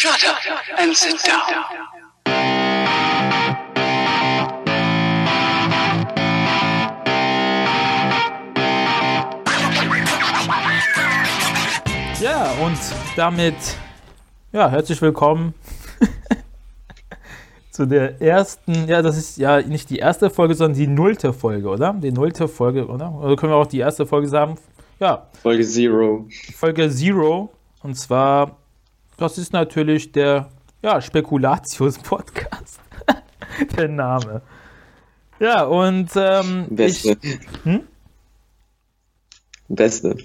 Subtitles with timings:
[0.00, 0.38] Shut up
[0.78, 1.42] and sit down.
[12.18, 12.78] Ja, und
[13.14, 13.54] damit,
[14.52, 15.52] ja, herzlich willkommen
[17.70, 21.68] zu der ersten, ja, das ist ja nicht die erste Folge, sondern die nullte Folge,
[21.68, 21.92] oder?
[21.92, 23.12] Die nullte Folge, oder?
[23.12, 24.56] Oder können wir auch die erste Folge sagen?
[24.98, 26.26] Ja, Folge Zero.
[26.56, 27.50] Folge Zero.
[27.82, 28.59] Und zwar,
[29.20, 30.48] das ist natürlich der,
[30.82, 32.80] ja, Spekulatius-Podcast.
[33.76, 34.42] der Name.
[35.38, 37.16] Ja, und ähm, Beste.
[37.20, 37.82] ich, hm?
[39.68, 40.16] Beste.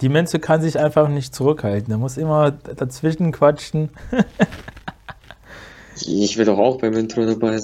[0.00, 1.92] Die Mensch kann sich einfach nicht zurückhalten.
[1.92, 3.90] Er muss immer dazwischen quatschen.
[6.06, 7.58] Ich will doch auch beim Intro dabei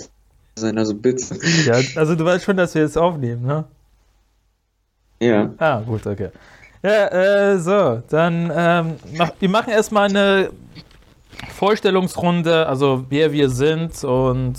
[0.54, 1.36] sein, also bitte.
[1.66, 3.64] Ja, also du weißt schon, dass wir jetzt aufnehmen, ne?
[5.20, 5.52] Ja.
[5.58, 6.30] Ah, gut, okay.
[6.82, 10.50] Ja, äh, so, dann, ähm, mach, wir machen erstmal eine
[11.54, 14.54] Vorstellungsrunde, also wer wir sind und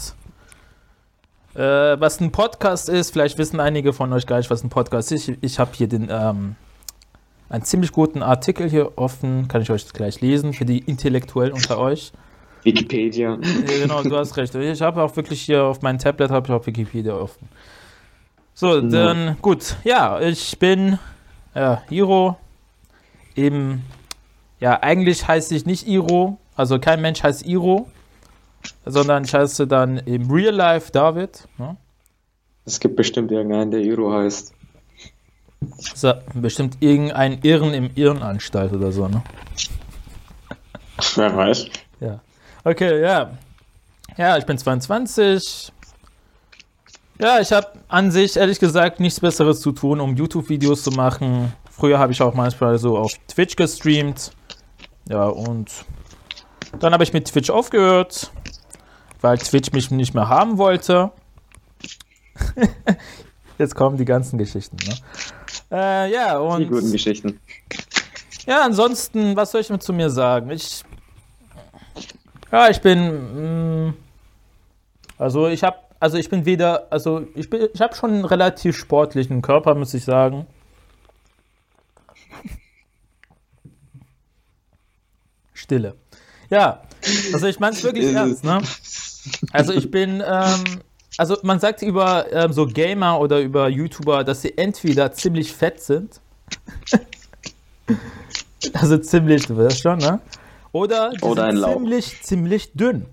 [1.55, 3.12] äh, was ein Podcast ist.
[3.12, 5.27] Vielleicht wissen einige von euch gar nicht, was ein Podcast ist.
[5.27, 6.55] Ich, ich habe hier den, ähm,
[7.49, 11.79] einen ziemlich guten Artikel hier offen, kann ich euch gleich lesen, für die Intellektuellen unter
[11.79, 12.12] euch.
[12.63, 13.40] Wikipedia.
[13.41, 14.54] Ja, genau, du hast recht.
[14.54, 17.49] Ich habe auch wirklich hier auf meinem Tablet habe ich auch Wikipedia offen.
[18.54, 19.76] So, dann gut.
[19.84, 20.99] Ja, ich bin
[21.54, 22.38] äh, Iro.
[23.35, 23.85] Eben,
[24.60, 26.38] ja, eigentlich heiße ich nicht Iro.
[26.55, 27.90] Also kein Mensch heißt Iro,
[28.85, 31.48] sondern ich heiße dann im Real Life David.
[31.57, 31.77] Ne?
[32.66, 34.54] Es gibt bestimmt irgendeinen, der Iro heißt.
[35.77, 39.22] So, bestimmt irgendein Irren im Irrenanstalt oder so, ne?
[41.16, 41.68] Wer weiß.
[41.99, 42.20] Ja.
[42.63, 43.32] Okay, ja.
[44.18, 45.72] Ja, ich bin 22.
[47.21, 51.53] Ja, ich habe an sich ehrlich gesagt nichts Besseres zu tun, um YouTube-Videos zu machen.
[51.69, 54.31] Früher habe ich auch manchmal so auf Twitch gestreamt.
[55.07, 55.69] Ja, und
[56.79, 58.31] dann habe ich mit Twitch aufgehört,
[59.21, 61.11] weil Twitch mich nicht mehr haben wollte.
[63.59, 64.95] Jetzt kommen die ganzen Geschichten, ne?
[65.71, 66.61] Äh, ja, und.
[66.61, 67.39] Die guten Geschichten.
[68.47, 70.49] Ja, ansonsten, was soll ich mit zu mir sagen?
[70.49, 70.83] Ich.
[72.51, 73.85] Ja, ich bin.
[73.89, 73.93] Mh,
[75.19, 78.75] also ich habe, also ich bin weder, also ich bin, ich habe schon einen relativ
[78.75, 80.47] sportlichen Körper, muss ich sagen.
[85.53, 85.95] Stille.
[86.50, 86.81] Ja,
[87.31, 88.61] also ich meine es wirklich ernst, ne?
[89.53, 90.81] Also ich bin, ähm,
[91.17, 95.79] also man sagt über ähm, so Gamer oder über YouTuber, dass sie entweder ziemlich fett
[95.81, 96.19] sind
[98.73, 100.19] also ziemlich, du weißt schon, ne?
[100.72, 103.06] Oder, die Oder sind ein ziemlich, ziemlich dünn.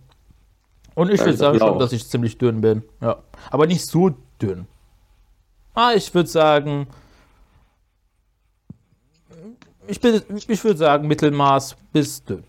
[0.99, 2.83] Und ich würde sagen schon, dass ich ziemlich dünn bin.
[3.01, 3.19] Ja.
[3.53, 4.11] Aber nicht so
[4.43, 4.67] dünn.
[5.73, 6.89] Ah, ich würde sagen.
[9.87, 12.43] Ich, bin, ich würde sagen, Mittelmaß bis dünn.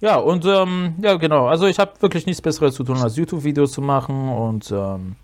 [0.00, 1.46] Ja, und ähm, ja, genau.
[1.46, 4.28] Also ich habe wirklich nichts Besseres zu tun, als YouTube-Videos zu machen.
[4.28, 5.16] Und ähm,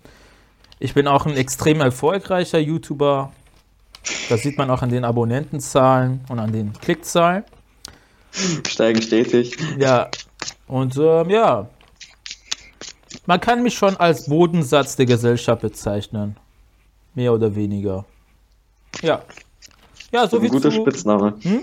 [0.79, 3.31] ich bin auch ein extrem erfolgreicher YouTuber.
[4.29, 7.43] Das sieht man auch an den Abonnentenzahlen und an den Klickzahlen.
[8.67, 9.55] Steigen stetig.
[9.77, 10.09] Ja,
[10.67, 11.67] und ähm, ja,
[13.25, 16.35] man kann mich schon als Bodensatz der Gesellschaft bezeichnen.
[17.15, 18.05] Mehr oder weniger.
[19.01, 19.21] Ja.
[20.11, 21.35] Ja, so Wird ein guter zu, Spitzname.
[21.41, 21.61] Hm?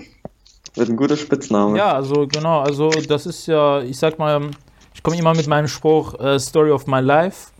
[0.75, 1.77] Wird ein guter Spitzname.
[1.77, 4.49] Ja, also genau, also das ist ja, ich sag mal,
[4.93, 7.51] ich komme immer mit meinem Spruch äh, Story of my life.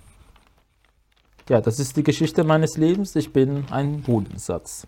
[1.49, 3.15] Ja, das ist die Geschichte meines Lebens.
[3.15, 4.87] Ich bin ein Bodensatz.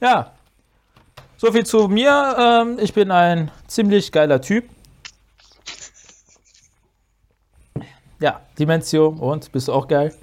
[0.00, 0.32] Ja,
[1.36, 2.36] so viel zu mir.
[2.38, 4.64] Ähm, ich bin ein ziemlich geiler Typ.
[8.20, 10.14] Ja, Dimensio und bist du auch geil?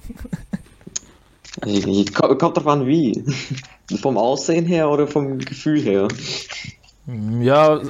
[2.13, 3.23] Kommt drauf an, wie.
[4.01, 6.07] Vom Aussehen her oder vom Gefühl her.
[7.05, 7.81] Hm, Ja,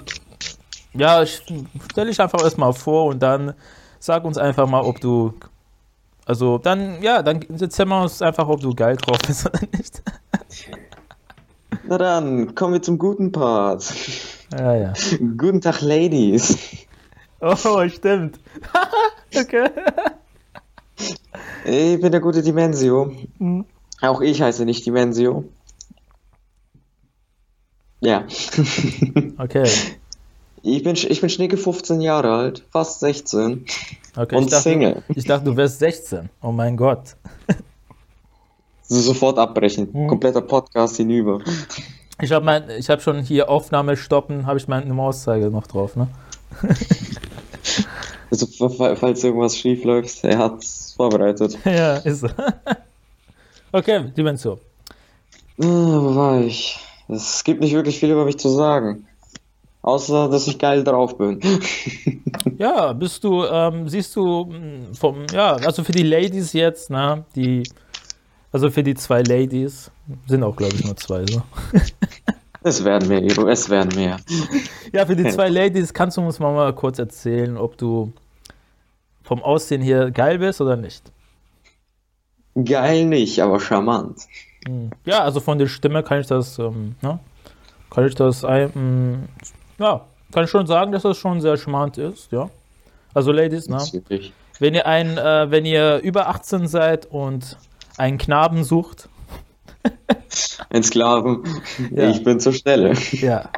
[0.93, 1.41] ja, ich-
[1.91, 3.53] stell dich einfach erstmal vor und dann
[3.99, 5.33] sag uns einfach mal, ob du.
[6.25, 10.01] Also dann, ja, dann erzähl wir uns einfach, ob du geil drauf bist oder nicht.
[11.83, 13.93] Na dann, kommen wir zum guten Part.
[14.57, 14.93] Ja, ja.
[15.37, 16.57] Guten Tag, Ladies.
[17.39, 18.39] Oh, stimmt.
[19.35, 19.69] okay.
[21.65, 23.13] Ich bin der gute Dimensio.
[23.37, 23.65] Mhm.
[24.01, 25.43] Auch ich heiße nicht Dimensio.
[27.99, 28.25] Ja.
[29.39, 29.69] Okay.
[30.63, 33.65] Ich bin, ich bin Schnicke 15 Jahre alt, fast 16
[34.15, 35.03] okay und ich, dachte, Single.
[35.09, 36.29] ich dachte, du wärst 16.
[36.41, 37.15] Oh mein Gott.
[38.89, 39.89] So sofort abbrechen.
[39.91, 40.07] Mhm.
[40.07, 41.41] Kompletter Podcast hinüber.
[42.21, 45.97] Ich habe mein, ich habe schon hier Aufnahme stoppen, habe ich meine Mauszeiger noch drauf,
[45.97, 46.07] ne?
[48.29, 51.57] Also, fa- falls irgendwas schief läuft, er hat's vorbereitet.
[51.65, 52.29] ja, ist so.
[53.71, 54.59] okay, Dimension.
[55.59, 56.79] Ah, wo war ich?
[57.07, 59.07] Es gibt nicht wirklich viel über mich zu sagen.
[59.81, 61.39] außer dass ich geil drauf bin.
[62.59, 67.23] Ja, bist du, ähm, siehst du mh, vom, ja, also für die Ladies jetzt, ne,
[67.35, 67.61] die,
[68.51, 69.91] also für die zwei Ladies,
[70.27, 71.43] sind auch, glaube ich, nur zwei, so.
[72.67, 74.17] Es werden mehr, Iro, es werden mehr.
[74.91, 78.11] Ja, für die zwei Ladies kannst du uns mal, mal kurz erzählen, ob du
[79.23, 81.09] vom Aussehen hier geil bist oder nicht.
[82.65, 84.19] Geil nicht, aber charmant.
[84.65, 84.89] Hm.
[85.05, 87.19] Ja, also von der Stimme kann ich das, ähm, ne,
[87.89, 89.27] kann ich das, ein,
[89.79, 92.49] mh, ja, kann ich schon sagen, dass das schon sehr charmant ist, ja.
[93.13, 93.81] Also Ladies, ne,
[94.59, 97.57] wenn ihr ein, äh, wenn ihr über 18 seid und
[97.97, 99.07] einen Knaben sucht,
[100.69, 101.43] Ein Sklaven.
[101.95, 102.09] Ja.
[102.09, 102.93] Ich bin zur Stelle.
[103.11, 103.49] Ja.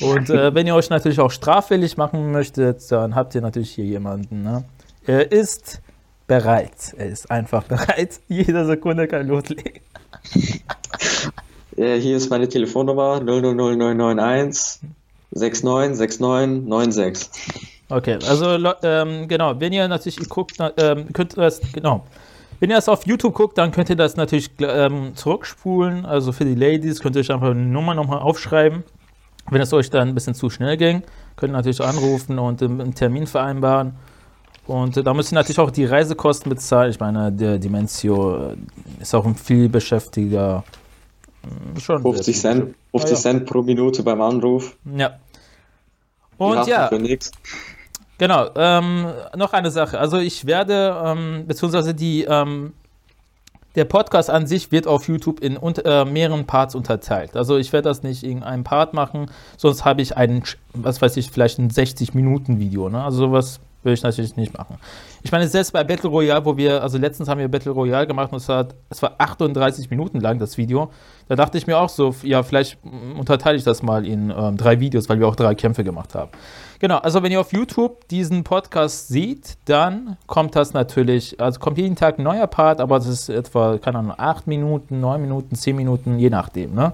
[0.00, 3.84] Und äh, wenn ihr euch natürlich auch straffällig machen möchtet, dann habt ihr natürlich hier
[3.84, 4.42] jemanden.
[4.42, 4.64] Ne?
[5.06, 5.80] Er ist
[6.26, 6.94] bereit.
[6.96, 8.20] Er ist einfach bereit.
[8.28, 9.80] Jede Sekunde kann loslegen.
[11.76, 14.80] Äh, hier ist meine Telefonnummer 000991
[15.30, 17.28] 696996.
[17.90, 22.04] Okay, also ähm, genau, wenn ihr natürlich guckt, ähm, könnt ihr das, genau.
[22.60, 26.04] Wenn ihr das auf YouTube guckt, dann könnt ihr das natürlich ähm, zurückspulen.
[26.04, 28.82] Also für die Ladies könnt ihr euch einfach eine Nummer nochmal aufschreiben.
[29.50, 31.02] Wenn es euch dann ein bisschen zu schnell ging,
[31.36, 33.94] könnt ihr natürlich anrufen und einen Termin vereinbaren.
[34.66, 36.90] Und äh, da müsst ihr natürlich auch die Reisekosten bezahlen.
[36.90, 38.56] Ich meine, der Dimensio äh,
[39.00, 40.64] ist auch ein viel beschäftigter.
[41.76, 43.20] äh, Schon 50 Cent, 50 Ah.
[43.20, 44.76] Cent pro Minute beim Anruf.
[44.96, 45.18] Ja.
[46.36, 46.98] Und ja, Für.
[48.18, 49.06] Genau, ähm,
[49.36, 49.98] noch eine Sache.
[49.98, 52.72] Also ich werde, ähm, beziehungsweise die, ähm,
[53.76, 57.36] der Podcast an sich wird auf YouTube in unt- äh, mehreren Parts unterteilt.
[57.36, 60.42] Also ich werde das nicht in einem Part machen, sonst habe ich einen,
[60.72, 62.88] was weiß ich, vielleicht ein 60-Minuten-Video.
[62.88, 63.04] Ne?
[63.04, 64.78] Also sowas will ich natürlich nicht machen.
[65.22, 68.32] Ich meine, selbst bei Battle Royale, wo wir, also letztens haben wir Battle Royale gemacht
[68.32, 70.90] und es war, es war 38 Minuten lang, das Video.
[71.28, 72.78] Da dachte ich mir auch so, ja, vielleicht
[73.16, 76.30] unterteile ich das mal in ähm, drei Videos, weil wir auch drei Kämpfe gemacht haben.
[76.80, 81.76] Genau, also wenn ihr auf YouTube diesen Podcast seht, dann kommt das natürlich, also kommt
[81.76, 85.56] jeden Tag ein neuer Part, aber das ist etwa, keine Ahnung, 8 Minuten, 9 Minuten,
[85.56, 86.74] 10 Minuten, je nachdem.
[86.74, 86.92] Ne?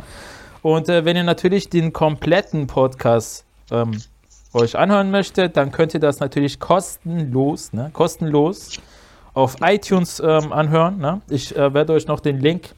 [0.63, 4.01] Und äh, wenn ihr natürlich den kompletten Podcast ähm,
[4.55, 7.91] euch anhören möchtet, dann könnt ihr das natürlich kostenlos, ne?
[7.93, 8.81] kostenlos
[9.35, 10.97] auf iTunes ähm, anhören.
[10.97, 11.21] Ne?
[11.29, 12.75] Ich äh, werde euch noch den Link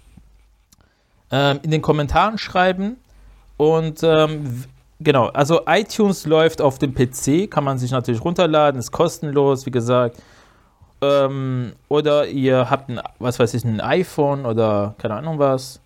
[1.30, 2.96] ähm, in den Kommentaren schreiben.
[3.58, 4.64] Und ähm,
[5.00, 9.70] genau, also iTunes läuft auf dem PC, kann man sich natürlich runterladen, ist kostenlos, wie
[9.70, 10.16] gesagt.
[11.02, 15.80] Ähm, oder ihr habt ein, was weiß ich, ein iPhone oder keine Ahnung was.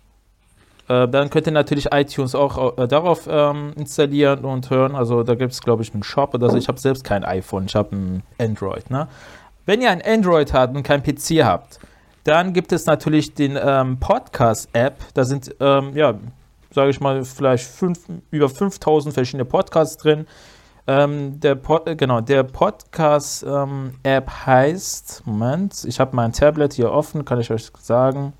[0.87, 4.95] Äh, dann könnt ihr natürlich iTunes auch äh, darauf ähm, installieren und hören.
[4.95, 6.57] Also da gibt es, glaube ich, einen Shop oder so.
[6.57, 8.89] Ich habe selbst kein iPhone, ich habe ein Android.
[8.89, 9.07] Ne?
[9.65, 11.79] Wenn ihr ein Android habt und kein PC habt,
[12.23, 14.95] dann gibt es natürlich den ähm, Podcast-App.
[15.13, 16.15] Da sind, ähm, ja,
[16.73, 17.99] sage ich mal, vielleicht fünf,
[18.31, 20.25] über 5000 verschiedene Podcasts drin.
[20.87, 27.23] Ähm, der Pod, äh, genau, der Podcast-App heißt, Moment, ich habe mein Tablet hier offen,
[27.23, 28.33] kann ich euch sagen,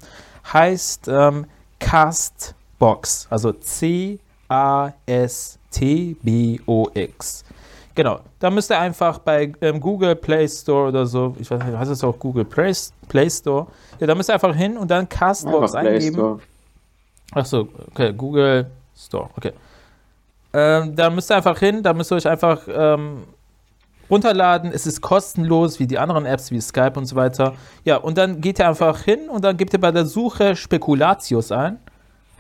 [0.52, 1.46] heißt ähm,
[1.80, 4.24] Castbox, also C-A-S-T-B-O-X.
[7.94, 11.78] Genau, da müsst ihr einfach bei ähm, Google Play Store oder so, ich weiß nicht,
[11.78, 12.74] heißt es auch Google Play,
[13.08, 13.68] Play Store?
[14.00, 16.42] Ja, da müsst ihr einfach hin und dann Castbox Einfach eingeben.
[17.32, 17.42] Store.
[17.42, 19.54] Ach so, okay, Google Store, okay.
[20.54, 23.24] Ähm, da müsst ihr einfach hin, da müsst ihr euch einfach ähm,
[24.10, 24.72] runterladen.
[24.74, 27.54] Es ist kostenlos, wie die anderen Apps, wie Skype und so weiter.
[27.86, 31.52] Ja, und dann geht ihr einfach hin und dann gebt ihr bei der Suche Spekulatius
[31.52, 31.80] ein.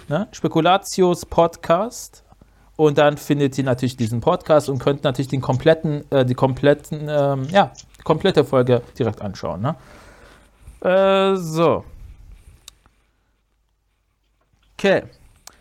[0.09, 0.27] Ne?
[0.31, 2.23] Spekulatius Podcast.
[2.75, 7.07] Und dann findet ihr natürlich diesen Podcast und könnt natürlich den kompletten, äh, die kompletten,
[7.07, 7.71] ähm, ja,
[8.03, 9.61] komplette Folge direkt anschauen.
[9.61, 9.75] Ne?
[10.81, 11.85] Äh, so.
[14.81, 15.03] Okay.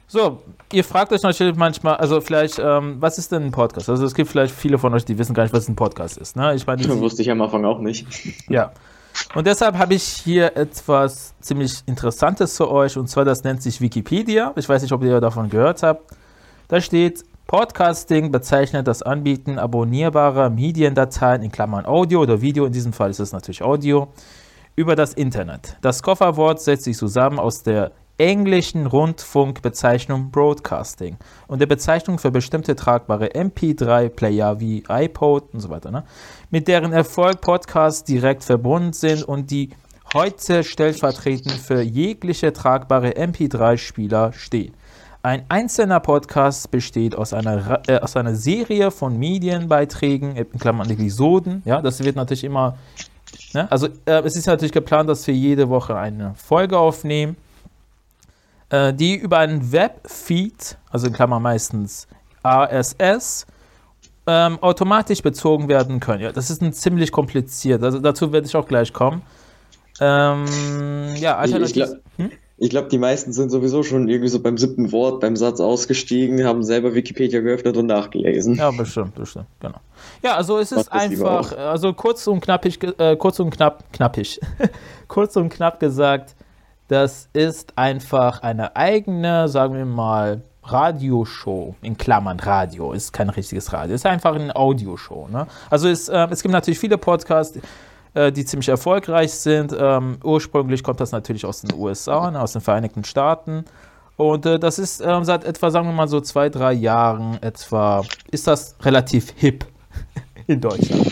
[0.08, 0.40] So,
[0.72, 3.90] ihr fragt euch natürlich manchmal, also vielleicht, ähm, was ist denn ein Podcast?
[3.90, 6.36] Also es gibt vielleicht viele von euch, die wissen gar nicht, was ein Podcast ist.
[6.36, 6.54] Ne?
[6.54, 8.06] Ich meine, die- Wusste ich am Anfang auch nicht.
[8.48, 8.72] ja.
[9.34, 13.80] Und deshalb habe ich hier etwas ziemlich Interessantes für euch, und zwar das nennt sich
[13.82, 14.52] Wikipedia.
[14.56, 16.10] Ich weiß nicht, ob ihr davon gehört habt.
[16.68, 22.92] Da steht, Podcasting bezeichnet das Anbieten abonnierbarer Mediendateien in Klammern Audio oder Video, in diesem
[22.94, 24.08] Fall ist es natürlich Audio,
[24.76, 25.76] über das Internet.
[25.82, 31.16] Das Kofferwort setzt sich zusammen aus der englischen Rundfunkbezeichnung Broadcasting
[31.48, 36.04] und der Bezeichnung für bestimmte tragbare MP3-Player wie iPod und so weiter, ne?
[36.50, 39.70] mit deren Erfolg Podcasts direkt verbunden sind und die
[40.12, 44.74] heute stellvertretend für jegliche tragbare MP3-Spieler stehen.
[45.22, 51.62] Ein einzelner Podcast besteht aus einer, äh, aus einer Serie von Medienbeiträgen, in Klammern Episoden.
[51.64, 52.76] Ja, das wird natürlich immer.
[53.54, 53.70] Ne?
[53.70, 57.36] Also, äh, es ist natürlich geplant, dass wir jede Woche eine Folge aufnehmen,
[58.70, 62.08] äh, die über einen Webfeed, also in Klammern meistens
[62.44, 63.46] RSS
[64.26, 66.22] ähm, automatisch bezogen werden können.
[66.22, 67.82] Ja, das ist ein ziemlich kompliziert.
[67.82, 69.22] Also dazu werde ich auch gleich kommen.
[70.00, 70.46] Ähm,
[71.16, 71.74] ja, alternativ.
[71.74, 72.30] glaub- hm?
[72.62, 76.44] Ich glaube, die meisten sind sowieso schon irgendwie so beim siebten Wort, beim Satz ausgestiegen,
[76.44, 78.56] haben selber Wikipedia geöffnet und nachgelesen.
[78.56, 79.78] Ja, bestimmt, bestimmt, genau.
[80.22, 84.38] Ja, also es ist einfach, also kurz und knappig, äh, kurz und knapp, knappig,
[85.08, 86.36] kurz und knapp gesagt,
[86.90, 93.72] das ist einfach eine eigene, sagen wir mal, Radioshow, in Klammern Radio, ist kein richtiges
[93.72, 95.28] Radio, ist einfach eine Audioshow.
[95.28, 95.46] Ne?
[95.70, 97.60] Also es, äh, es gibt natürlich viele Podcasts,
[98.14, 99.72] äh, die ziemlich erfolgreich sind.
[99.78, 103.66] Ähm, ursprünglich kommt das natürlich aus den USA, ne, aus den Vereinigten Staaten.
[104.16, 108.02] Und äh, das ist ähm, seit etwa, sagen wir mal so zwei, drei Jahren etwa,
[108.32, 109.64] ist das relativ hip
[110.48, 111.06] in Deutschland.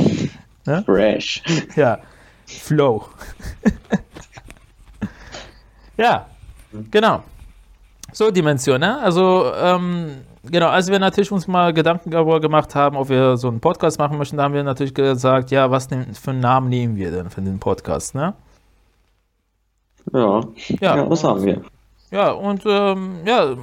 [0.84, 1.42] Fresh.
[1.76, 2.00] Ja,
[2.46, 3.08] Flow.
[5.98, 6.26] ja,
[6.90, 7.22] genau.
[8.12, 8.98] So, Dimension, ne?
[9.00, 13.48] Also, ähm, genau, als wir natürlich uns mal Gedanken darüber gemacht haben, ob wir so
[13.48, 16.96] einen Podcast machen möchten, da haben wir natürlich gesagt, ja, was für einen Namen nehmen
[16.96, 18.32] wir denn für den Podcast, ne?
[20.12, 20.40] Ja.
[20.80, 21.62] Ja, ja, das haben wir.
[22.10, 23.54] Ja, und ähm, ja,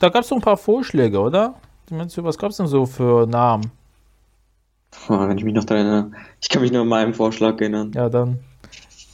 [0.00, 1.54] da gab es so ein paar Vorschläge, oder?
[1.90, 3.70] Dimension, was gab es denn so für Namen?
[5.08, 6.10] Oh, wenn ich mich noch daran erinnere.
[6.40, 7.92] Ich kann mich nur an meinen Vorschlag erinnern.
[7.94, 8.40] Ja, dann,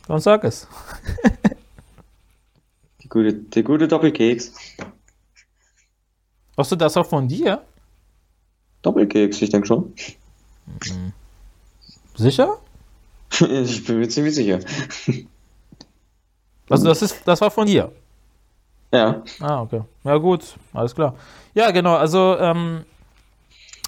[0.06, 0.68] dann sag es.
[3.12, 4.54] Gute, der gute Doppelkeks.
[6.56, 7.62] Hast du das auch von dir?
[8.80, 9.94] Doppelkeks, ich denke schon.
[12.16, 12.58] Sicher?
[13.40, 14.60] Ich bin mir ziemlich sicher.
[16.70, 17.92] Also das ist, das war von dir.
[18.94, 19.22] Ja.
[19.40, 19.82] Ah, okay.
[20.04, 21.14] Ja, gut, alles klar.
[21.52, 22.86] Ja, genau, also, ähm,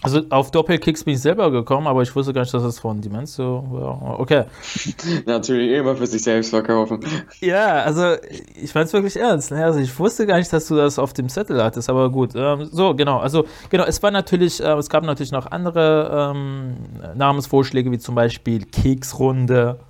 [0.04, 3.00] also auf Doppelkicks bin ich selber gekommen, aber ich wusste gar nicht, dass es von
[3.00, 4.20] Dimensio war.
[4.20, 4.44] Okay.
[5.26, 7.00] Natürlich immer für sich selbst verkaufen.
[7.40, 8.16] Ja, also
[8.54, 9.50] ich meine es wirklich ernst.
[9.50, 9.64] Ne?
[9.64, 12.32] Also ich wusste gar nicht, dass du das auf dem Zettel hattest, aber gut.
[12.34, 13.18] Ähm, so, genau.
[13.20, 16.74] Also genau, es war natürlich, äh, es gab natürlich noch andere ähm,
[17.14, 19.80] Namensvorschläge, wie zum Beispiel Keksrunde,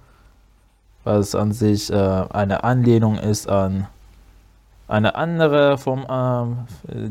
[1.03, 3.89] was an sich äh, eine Anlehnung ist an
[4.87, 6.57] eine andere vom ähm,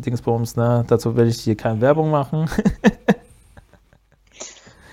[0.01, 0.85] Dingsbums, ne?
[0.87, 2.49] Dazu werde ich hier keine Werbung machen.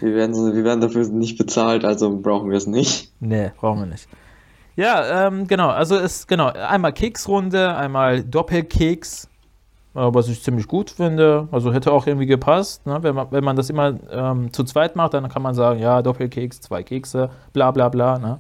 [0.00, 3.12] Wir werden, wir werden dafür nicht bezahlt, also brauchen wir es nicht.
[3.20, 4.08] Nee, brauchen wir nicht.
[4.76, 9.28] Ja, ähm, genau, also es, genau, einmal Keksrunde, einmal Doppelkeks,
[9.94, 11.49] äh, was ich ziemlich gut finde.
[11.50, 13.02] Also hätte auch irgendwie gepasst, ne?
[13.02, 16.00] wenn, man, wenn man das immer ähm, zu zweit macht, dann kann man sagen, ja,
[16.00, 18.18] Doppelkeks, zwei Kekse, bla bla bla.
[18.18, 18.38] Ne?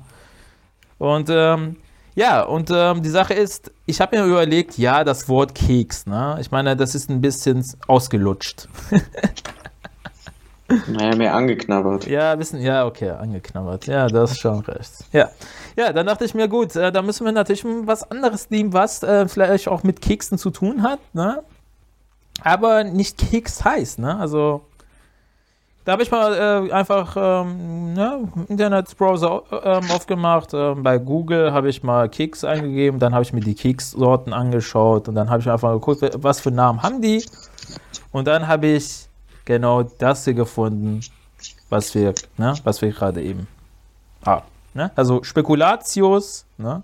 [0.96, 1.76] Und ähm,
[2.20, 6.36] ja, und ähm, die Sache ist, ich habe mir überlegt, ja, das Wort Keks, ne?
[6.38, 8.68] Ich meine, das ist ein bisschen ausgelutscht.
[10.86, 12.06] Naja, mehr angeknabbert.
[12.06, 13.86] Ja, wissen, ja, okay, angeknabbert.
[13.86, 15.04] Ja, das ist schon recht.
[15.10, 15.28] Ja.
[15.76, 19.02] Ja, dann dachte ich mir, gut, äh, da müssen wir natürlich was anderes nehmen, was
[19.02, 21.42] äh, vielleicht auch mit Keksen zu tun hat, ne?
[22.44, 24.16] Aber nicht Keks heißt, ne?
[24.16, 24.64] Also,
[25.84, 30.50] da habe ich mal äh, einfach ähm, ne, Internetbrowser ähm, aufgemacht.
[30.52, 35.08] Ähm, bei Google habe ich mal Keks eingegeben, dann habe ich mir die Kekssorten angeschaut
[35.08, 37.24] und dann habe ich einfach geguckt, was für Namen haben die.
[38.12, 39.08] Und dann habe ich
[39.44, 41.00] genau das hier gefunden,
[41.70, 43.46] was wir, ne, wir gerade eben
[44.24, 44.44] haben.
[44.74, 44.90] Ne?
[44.94, 46.82] Also Spekulatius, ne?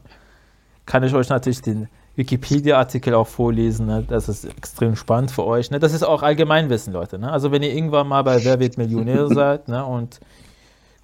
[0.86, 3.86] kann ich euch natürlich den Wikipedia-Artikel auch vorlesen.
[3.86, 4.04] Ne?
[4.06, 5.70] Das ist extrem spannend für euch.
[5.70, 5.78] Ne?
[5.78, 7.18] Das ist auch Allgemeinwissen, Leute.
[7.18, 7.30] Ne?
[7.30, 9.84] Also wenn ihr irgendwann mal bei Wer wird Millionär seid ne?
[9.84, 10.20] und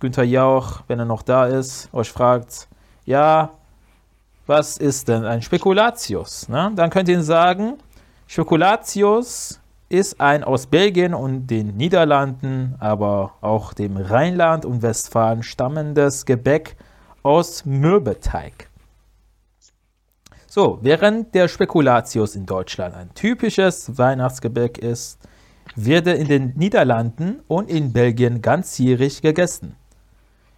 [0.01, 2.67] Günther Jauch, wenn er noch da ist, euch fragt,
[3.05, 3.51] ja,
[4.47, 6.49] was ist denn ein Spekulatius?
[6.49, 6.73] Ne?
[6.75, 7.75] Dann könnt ihr ihn sagen,
[8.27, 16.25] Spekulatius ist ein aus Belgien und den Niederlanden, aber auch dem Rheinland und Westfalen stammendes
[16.25, 16.77] Gebäck
[17.23, 18.72] aus Mürbeteig.
[20.55, 25.19] So, während der Spekulatius in Deutschland ein typisches Weihnachtsgebäck ist,
[25.77, 29.77] wird er in den Niederlanden und in Belgien ganzjährig gegessen.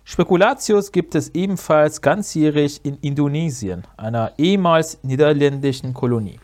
[0.02, 6.40] Spekulatius gibt es ebenfalls ganzjährig in Indonesien, einer ehemals niederländischen Kolonie.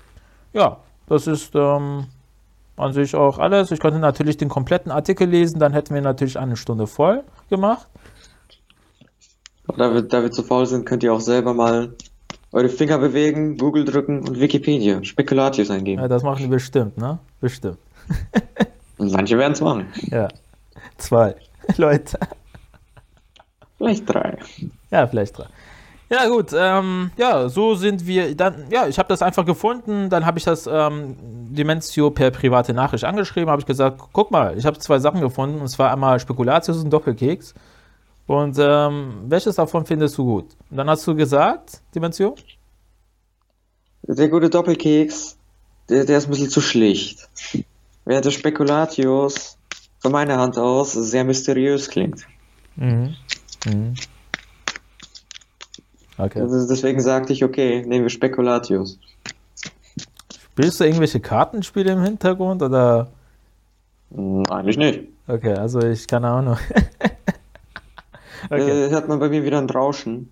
[0.52, 0.76] Ja,
[1.08, 2.06] das ist ähm,
[2.76, 3.72] an sich auch alles.
[3.72, 7.88] Ich könnte natürlich den kompletten Artikel lesen, dann hätten wir natürlich eine Stunde voll gemacht.
[9.76, 11.96] Da wir, da wir zu faul sind, könnt ihr auch selber mal
[12.52, 16.02] eure Finger bewegen, Google drücken und Wikipedia, Spekulatius eingeben.
[16.02, 17.18] Ja, das machen die bestimmt, ne?
[17.40, 17.78] Bestimmt.
[18.98, 19.86] Und manche werden es machen.
[20.10, 20.28] Ja.
[20.98, 21.34] Zwei
[21.76, 22.18] Leute.
[23.78, 24.36] Vielleicht drei.
[24.90, 25.46] Ja, vielleicht drei.
[26.10, 30.26] Ja, gut, ähm, ja, so sind wir dann, ja, ich habe das einfach gefunden, dann
[30.26, 34.66] habe ich das ähm, Dimensio per private Nachricht angeschrieben, habe ich gesagt, guck mal, ich
[34.66, 37.54] habe zwei Sachen gefunden, und zwar einmal Spekulatius und Doppelkeks.
[38.30, 40.56] Und ähm, welches davon findest du gut?
[40.70, 42.36] Und dann hast du gesagt, Dimensio?
[44.02, 45.36] Der gute Doppelkeks,
[45.88, 47.28] der, der ist ein bisschen zu schlicht.
[48.04, 49.58] Während der Spekulatius
[49.98, 52.24] von meiner Hand aus sehr mysteriös klingt.
[52.76, 53.16] Mhm.
[53.66, 53.94] Mhm.
[56.16, 56.40] Okay.
[56.40, 59.00] Also deswegen sagte ich, okay, nehmen wir Spekulatius.
[60.52, 63.10] Spielst du irgendwelche Kartenspiele im Hintergrund oder?
[64.50, 65.00] Eigentlich nicht.
[65.26, 66.58] Okay, also ich keine Ahnung.
[68.46, 68.86] okay.
[68.86, 70.30] Äh, hört man bei mir wieder ein Rauschen.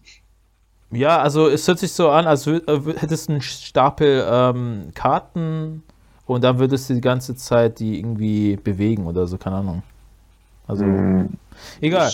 [0.91, 2.61] Ja, also es hört sich so an, als äh,
[2.97, 5.83] hättest du einen Stapel ähm, Karten
[6.27, 9.83] und dann würdest du die ganze Zeit die irgendwie bewegen oder so, keine Ahnung.
[10.67, 11.31] Also, Hm,
[11.81, 12.11] egal.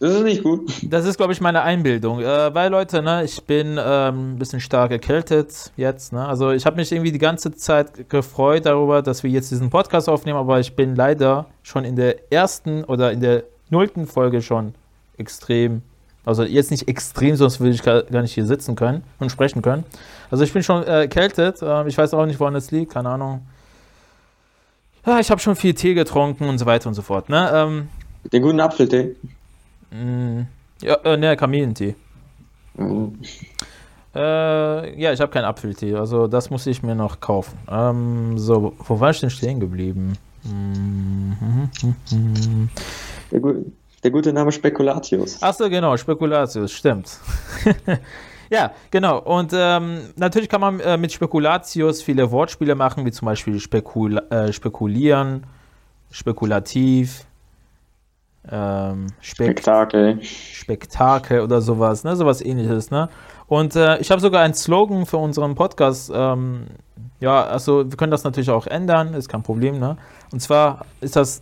[0.00, 0.70] Das ist nicht gut.
[0.84, 2.20] Das ist, glaube ich, meine Einbildung.
[2.20, 6.12] Äh, weil, Leute, ne, ich bin ähm, ein bisschen stark erkältet jetzt.
[6.12, 6.24] Ne?
[6.24, 10.08] Also ich habe mich irgendwie die ganze Zeit gefreut darüber, dass wir jetzt diesen Podcast
[10.08, 14.74] aufnehmen, aber ich bin leider schon in der ersten oder in der nullten Folge schon
[15.18, 15.82] extrem,
[16.24, 19.84] also jetzt nicht extrem, sonst würde ich gar, nicht hier sitzen können und sprechen können.
[20.30, 21.62] Also ich bin schon äh, erkältet.
[21.62, 23.46] Äh, ich weiß auch nicht, woran es liegt, keine Ahnung.
[25.06, 27.28] Ja, ich habe schon viel Tee getrunken und so weiter und so fort.
[27.28, 27.50] Ne?
[27.52, 27.88] Ähm,
[28.32, 29.16] Den guten Apfeltee.
[29.90, 30.46] mh,
[30.82, 31.94] ja, äh, ne, Kamillentee.
[32.76, 33.18] Hm,
[34.14, 37.56] Äh, ja, ich habe keinen Apfeltee, also das muss ich mir noch kaufen.
[37.70, 40.14] Ähm, so, wo war ich denn stehen geblieben?
[40.44, 41.68] Mhm.
[43.30, 43.54] Der, gu
[44.02, 45.42] der gute Name Spekulatius.
[45.42, 47.18] Achso, genau, Spekulatius, stimmt.
[48.50, 49.18] ja, genau.
[49.18, 54.18] Und ähm, natürlich kann man äh, mit Spekulatius viele Wortspiele machen, wie zum Beispiel spekul
[54.30, 55.44] äh, spekulieren,
[56.10, 57.26] spekulativ,
[58.50, 60.22] ähm, spek Spektakel.
[60.22, 62.16] Spektakel oder sowas, ne?
[62.16, 63.08] Sowas ähnliches, ne?
[63.46, 66.10] Und äh, ich habe sogar einen Slogan für unseren Podcast.
[66.14, 66.66] Ähm,
[67.20, 69.96] ja, also wir können das natürlich auch ändern, ist kein Problem, ne?
[70.32, 71.40] Und zwar ist das,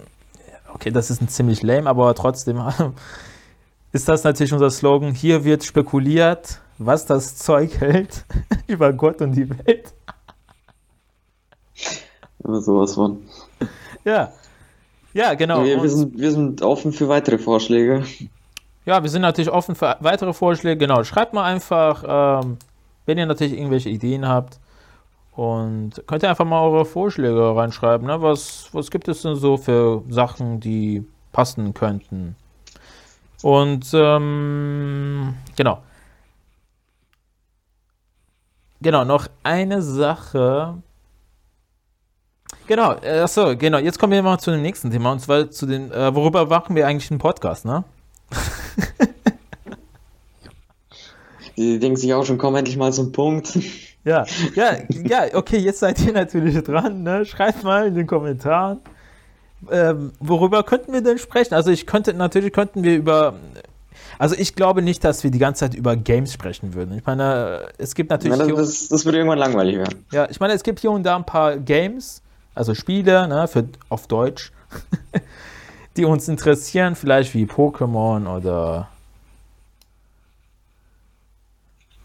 [0.77, 2.63] okay, das ist ein ziemlich lame, aber trotzdem
[3.93, 5.13] ist das natürlich unser Slogan.
[5.13, 8.27] Hier wird spekuliert, was das Zeug hält
[8.67, 9.95] über Gott und die Welt.
[12.45, 13.23] Oder sowas von.
[14.05, 14.33] Ja.
[15.15, 15.65] Ja, genau.
[15.65, 18.05] wir, wir, sind, wir sind offen für weitere Vorschläge.
[18.85, 20.77] Ja, wir sind natürlich offen für weitere Vorschläge.
[20.77, 22.59] Genau, schreibt mal einfach, ähm,
[23.07, 24.59] wenn ihr natürlich irgendwelche Ideen habt.
[25.37, 28.07] Und könnt ihr einfach mal eure Vorschläge reinschreiben.
[28.07, 28.23] Ne?
[28.23, 32.37] Was, was gibt es denn so für Sachen, die passen könnten?
[33.43, 35.83] Und ähm, genau.
[38.81, 40.79] Genau, noch eine Sache.
[42.67, 43.77] Genau, äh, achso, genau.
[43.79, 45.13] Jetzt kommen wir mal zu dem nächsten Thema.
[45.13, 47.85] Und zwar zu den, äh, worüber machen wir eigentlich einen Podcast, ne?
[51.59, 53.59] Die denken sich auch schon, komm endlich mal zum Punkt.
[54.07, 57.25] Ja, ja, ja, okay, jetzt seid ihr natürlich dran, ne?
[57.27, 58.79] Schreibt mal in den Kommentaren.
[59.69, 61.55] Ähm, worüber könnten wir denn sprechen?
[61.55, 63.35] Also ich könnte, natürlich könnten wir über,
[64.17, 66.97] also ich glaube nicht, dass wir die ganze Zeit über Games sprechen würden.
[66.97, 70.05] Ich meine, es gibt Ja, natürlich, das, hier, das, das würde irgendwann langweilig werden.
[70.13, 72.23] ja, ich meine, es gibt hier und da ein paar Games,
[72.55, 74.53] also Spiele, ne, für, auf Deutsch,
[75.97, 78.89] die uns interessieren, vielleicht wie Pokémon oder,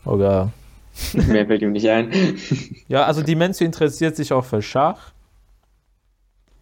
[0.03, 0.51] oder
[1.13, 2.11] Mehr fällt ihm nicht ein.
[2.87, 5.11] Ja, also die Mensu interessiert sich auch für Schach.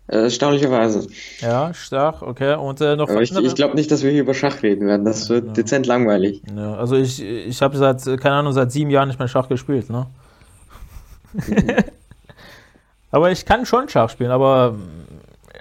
[0.08, 1.08] Äh, Erstaunlicherweise.
[1.40, 2.56] Ja, Schach, okay.
[2.56, 5.06] Und äh, noch Aber ich, ich glaube nicht, dass wir hier über Schach reden werden.
[5.06, 5.54] Das wird Ja.
[5.54, 6.42] dezent langweilig.
[6.56, 9.90] Ja, also ich, ich habe seit, keine Ahnung, seit sieben Jahren nicht mehr Schach gespielt,
[9.90, 10.08] ne?
[13.12, 14.76] aber ich kann schon Schach spielen, aber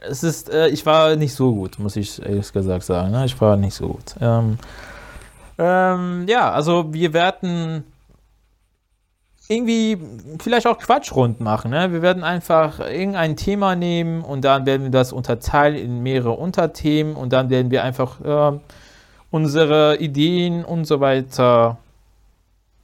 [0.09, 3.11] es ist, äh, ich war nicht so gut, muss ich ehrlich gesagt sagen.
[3.11, 3.25] Ne?
[3.27, 4.15] Ich war nicht so gut.
[4.21, 4.59] Ähm,
[5.59, 7.85] ähm, ja, also wir werden
[9.49, 9.99] irgendwie
[10.41, 11.71] vielleicht auch Quatschrunden machen.
[11.71, 11.91] Ne?
[11.93, 17.17] Wir werden einfach irgendein Thema nehmen und dann werden wir das unterteilen in mehrere Unterthemen
[17.17, 18.61] und dann werden wir einfach ähm,
[19.31, 21.79] unsere Ideen und so weiter,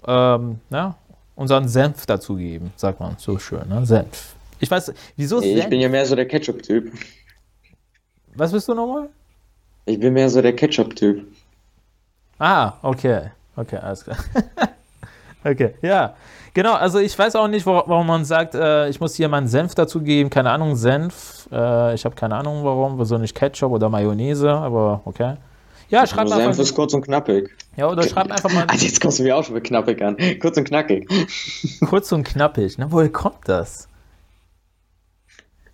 [0.07, 0.95] ähm, ne?
[1.37, 3.85] unseren Senf dazugeben, sagt man so schön, ne?
[3.85, 4.35] Senf.
[4.61, 5.69] Ich weiß, wieso Ich Senf?
[5.69, 6.93] bin ja mehr so der Ketchup-Typ.
[8.37, 9.11] Was bist du nochmal?
[9.85, 11.27] Ich bin mehr so der Ketchup-Typ.
[12.39, 13.31] Ah, okay.
[13.57, 14.17] Okay, alles klar.
[15.45, 16.15] okay, ja.
[16.55, 19.75] Genau, also ich weiß auch nicht, warum man sagt, äh, ich muss hier meinen Senf
[19.75, 20.31] dazugeben.
[20.31, 21.49] Keine Ahnung, Senf.
[21.51, 22.99] Äh, ich habe keine Ahnung, warum.
[22.99, 25.35] Wieso nicht Ketchup oder Mayonnaise, aber okay.
[25.89, 26.63] Ja, schreibt Senf einfach.
[26.63, 27.51] ist kurz und knappig.
[27.77, 30.17] Ja, oder schreibt einfach mal Also jetzt kommst du mir auch schon mit knappig an.
[30.41, 31.09] Kurz und knackig.
[31.89, 32.79] kurz und knappig.
[32.79, 32.87] Ne?
[32.89, 33.89] Woher kommt das?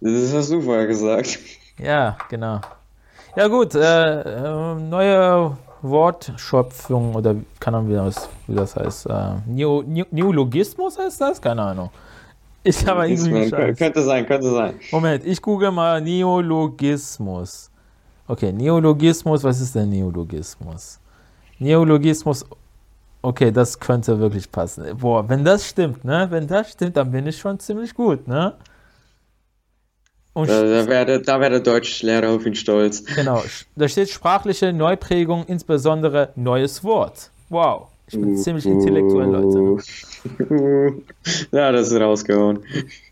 [0.01, 1.39] Das hast du vorher gesagt.
[1.79, 2.61] Ja, genau.
[3.37, 9.07] Ja, gut, äh, äh, neue Wortschöpfung oder keine Ahnung, wie das, wie das heißt.
[9.07, 11.41] Äh, Neo, Neo, Neologismus heißt das?
[11.41, 11.91] Keine Ahnung.
[12.63, 13.49] Ich habe irgendwie.
[13.49, 13.79] Scheiß.
[13.79, 14.75] könnte sein, könnte sein.
[14.93, 17.71] Moment, ich google mal Neologismus.
[18.27, 21.01] Okay, Neologismus, was ist denn Neologismus?
[21.59, 22.45] Neologismus,
[23.23, 24.97] okay, das könnte wirklich passen.
[24.97, 26.27] Boah, wenn das stimmt, ne?
[26.31, 28.55] Wenn das stimmt, dann bin ich schon ziemlich gut, ne?
[30.33, 33.05] Und Da, wäre der, da wär der Deutschlehrer auf ihn stolz.
[33.05, 33.43] genau,
[33.77, 37.31] da steht sprachliche Neuprägung, insbesondere neues Wort.
[37.49, 39.83] Wow, ich bin ziemlich intellektuell, Leute.
[41.53, 42.61] ja, das ist rausgehauen.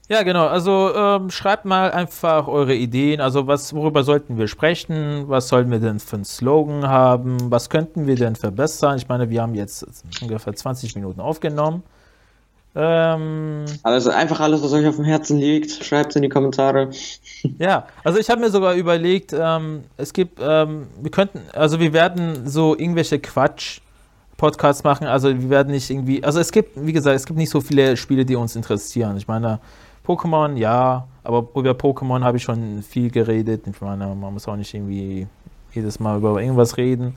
[0.08, 0.46] Ja, genau.
[0.46, 3.20] Also ähm, schreibt mal einfach eure Ideen.
[3.20, 5.24] Also was, worüber sollten wir sprechen?
[5.26, 7.36] Was sollen wir denn für einen Slogan haben?
[7.50, 8.96] Was könnten wir denn verbessern?
[8.96, 9.84] Ich meine, wir haben jetzt
[10.22, 11.82] ungefähr 20 Minuten aufgenommen.
[12.74, 16.90] Ähm, Also einfach alles, was euch auf dem Herzen liegt, schreibt es in die Kommentare.
[17.58, 21.92] ja, also ich habe mir sogar überlegt, ähm, es gibt, ähm, wir könnten, also wir
[21.92, 25.06] werden so irgendwelche Quatsch-Podcasts machen.
[25.06, 27.96] Also wir werden nicht irgendwie, also es gibt, wie gesagt, es gibt nicht so viele
[27.96, 29.16] Spiele, die uns interessieren.
[29.16, 29.60] Ich meine,
[30.06, 33.66] Pokémon, ja, aber über Pokémon habe ich schon viel geredet.
[33.66, 35.26] Ich meine, man muss auch nicht irgendwie
[35.72, 37.14] jedes Mal über irgendwas reden.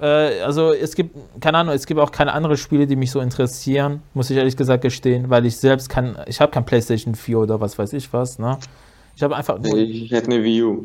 [0.00, 3.20] Äh, also es gibt, keine Ahnung, es gibt auch keine anderen Spiele, die mich so
[3.20, 7.38] interessieren, muss ich ehrlich gesagt gestehen, weil ich selbst kann, ich habe kein PlayStation 4
[7.38, 8.58] oder was weiß ich was, ne?
[9.16, 10.84] Ich habe einfach Ich hätte eine Wii U.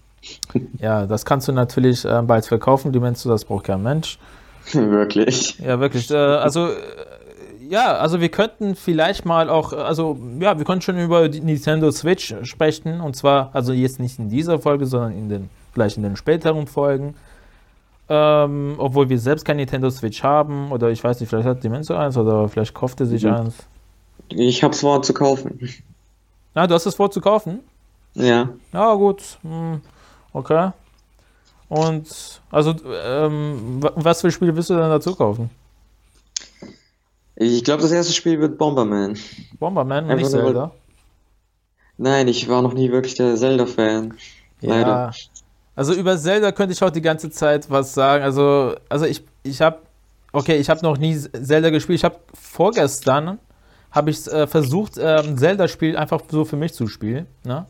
[0.80, 4.18] ja, das kannst du natürlich äh, bald verkaufen, die meinst du, das braucht kein Mensch.
[4.72, 5.58] Wirklich.
[5.58, 6.10] Ja, wirklich.
[6.10, 6.74] Äh, also, äh,
[7.68, 11.90] ja, also wir könnten vielleicht mal auch, also, ja, wir können schon über die Nintendo
[11.90, 13.00] Switch sprechen.
[13.00, 16.66] Und zwar, also jetzt nicht in dieser Folge, sondern in den, vielleicht in den späteren
[16.66, 17.14] Folgen.
[18.08, 20.70] Ähm, obwohl wir selbst kein Nintendo Switch haben.
[20.70, 23.34] Oder ich weiß nicht, vielleicht hat Dimenso eins oder vielleicht kauft er sich Mhm.
[23.34, 23.54] eins.
[24.28, 25.58] Ich hab's vor zu kaufen.
[26.54, 27.60] Na, du hast es vor zu kaufen?
[28.14, 28.48] Ja.
[28.72, 29.38] Ja, gut.
[29.42, 29.80] Hm,
[30.32, 30.70] okay.
[31.68, 35.50] Und, also, ähm, wa- was für Spiele willst du denn dazu kaufen?
[37.34, 39.18] Ich glaube, das erste Spiel wird Bomberman.
[39.58, 40.70] Bomberman Einfach nicht Zelda?
[41.98, 44.14] Nein, ich war noch nie wirklich der Zelda-Fan.
[44.62, 45.12] Leider.
[45.76, 48.24] Also über Zelda könnte ich auch die ganze Zeit was sagen.
[48.24, 49.78] Also, also ich, ich habe,
[50.32, 51.98] okay, ich habe noch nie Zelda gespielt.
[51.98, 53.38] Ich habe vorgestern,
[53.92, 57.26] habe ich äh, versucht, ähm, Zelda-Spiel einfach so für mich zu spielen.
[57.44, 57.66] Ne?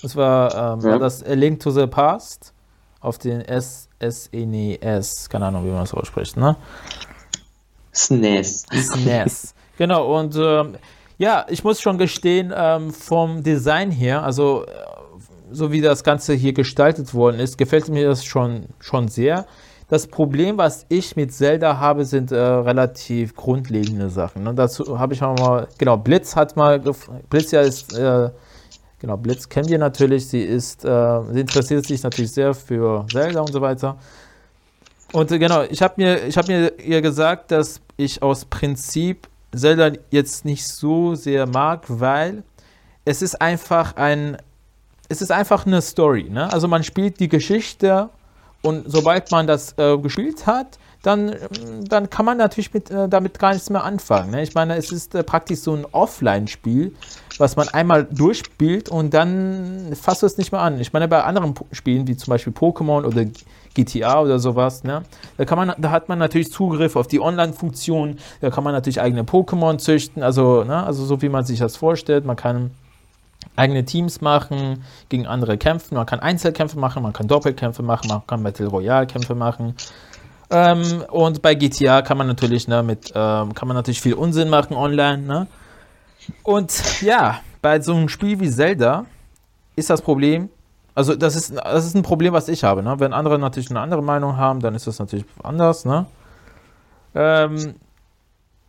[0.00, 0.92] Das war, ähm, Ja.
[0.92, 2.54] war das A Link to the Past
[3.00, 5.28] auf den S SNES.
[5.28, 6.36] Keine Ahnung, wie man das ausspricht.
[6.36, 6.56] Ne?
[7.92, 8.66] SNES.
[8.72, 9.54] SNES.
[9.76, 10.76] genau, und ähm,
[11.18, 14.70] ja, ich muss schon gestehen, ähm, vom Design her, also äh,
[15.52, 19.46] so wie das Ganze hier gestaltet worden ist, gefällt mir das schon, schon sehr.
[19.88, 24.44] Das Problem, was ich mit Zelda habe, sind äh, relativ grundlegende Sachen.
[24.44, 24.54] Ne?
[24.54, 26.80] Dazu habe ich auch mal, genau, Blitz hat mal,
[27.28, 28.30] Blitz ja ist, äh,
[29.00, 33.40] genau, Blitz kennen wir natürlich, sie ist, äh, sie interessiert sich natürlich sehr für Zelda
[33.40, 33.96] und so weiter.
[35.12, 39.26] Und äh, genau, ich habe mir, ich habe mir ihr gesagt, dass ich aus Prinzip
[39.52, 42.44] Zelda jetzt nicht so sehr mag, weil
[43.04, 44.36] es ist einfach ein,
[45.10, 46.28] es ist einfach eine Story.
[46.30, 46.50] Ne?
[46.52, 48.08] Also man spielt die Geschichte
[48.62, 53.08] und sobald man das äh, gespielt hat, dann, ähm, dann kann man natürlich mit, äh,
[53.08, 54.30] damit gar nichts mehr anfangen.
[54.30, 54.42] Ne?
[54.42, 56.94] Ich meine, es ist äh, praktisch so ein Offline-Spiel,
[57.38, 60.78] was man einmal durchspielt und dann fasst du es nicht mehr an.
[60.78, 63.24] Ich meine, bei anderen Po- Spielen, wie zum Beispiel Pokémon oder
[63.74, 65.02] GTA oder sowas, ne,
[65.38, 69.00] da, kann man, da hat man natürlich Zugriff auf die Online-Funktion, da kann man natürlich
[69.00, 72.72] eigene Pokémon züchten, also, ne, also so wie man sich das vorstellt, man kann
[73.60, 78.26] eigene Teams machen, gegen andere kämpfen, man kann Einzelkämpfe machen, man kann Doppelkämpfe machen, man
[78.26, 79.74] kann Battle Royale Kämpfe machen.
[80.50, 84.48] Ähm, und bei GTA kann man natürlich, ne, mit, ähm, kann man natürlich viel Unsinn
[84.48, 85.46] machen online, ne?
[86.42, 89.06] Und ja, bei so einem Spiel wie Zelda
[89.76, 90.48] ist das Problem,
[90.94, 92.98] also das ist, das ist ein Problem, was ich habe, ne?
[92.98, 96.06] Wenn andere natürlich eine andere Meinung haben, dann ist das natürlich anders, ne?
[97.14, 97.74] Ähm,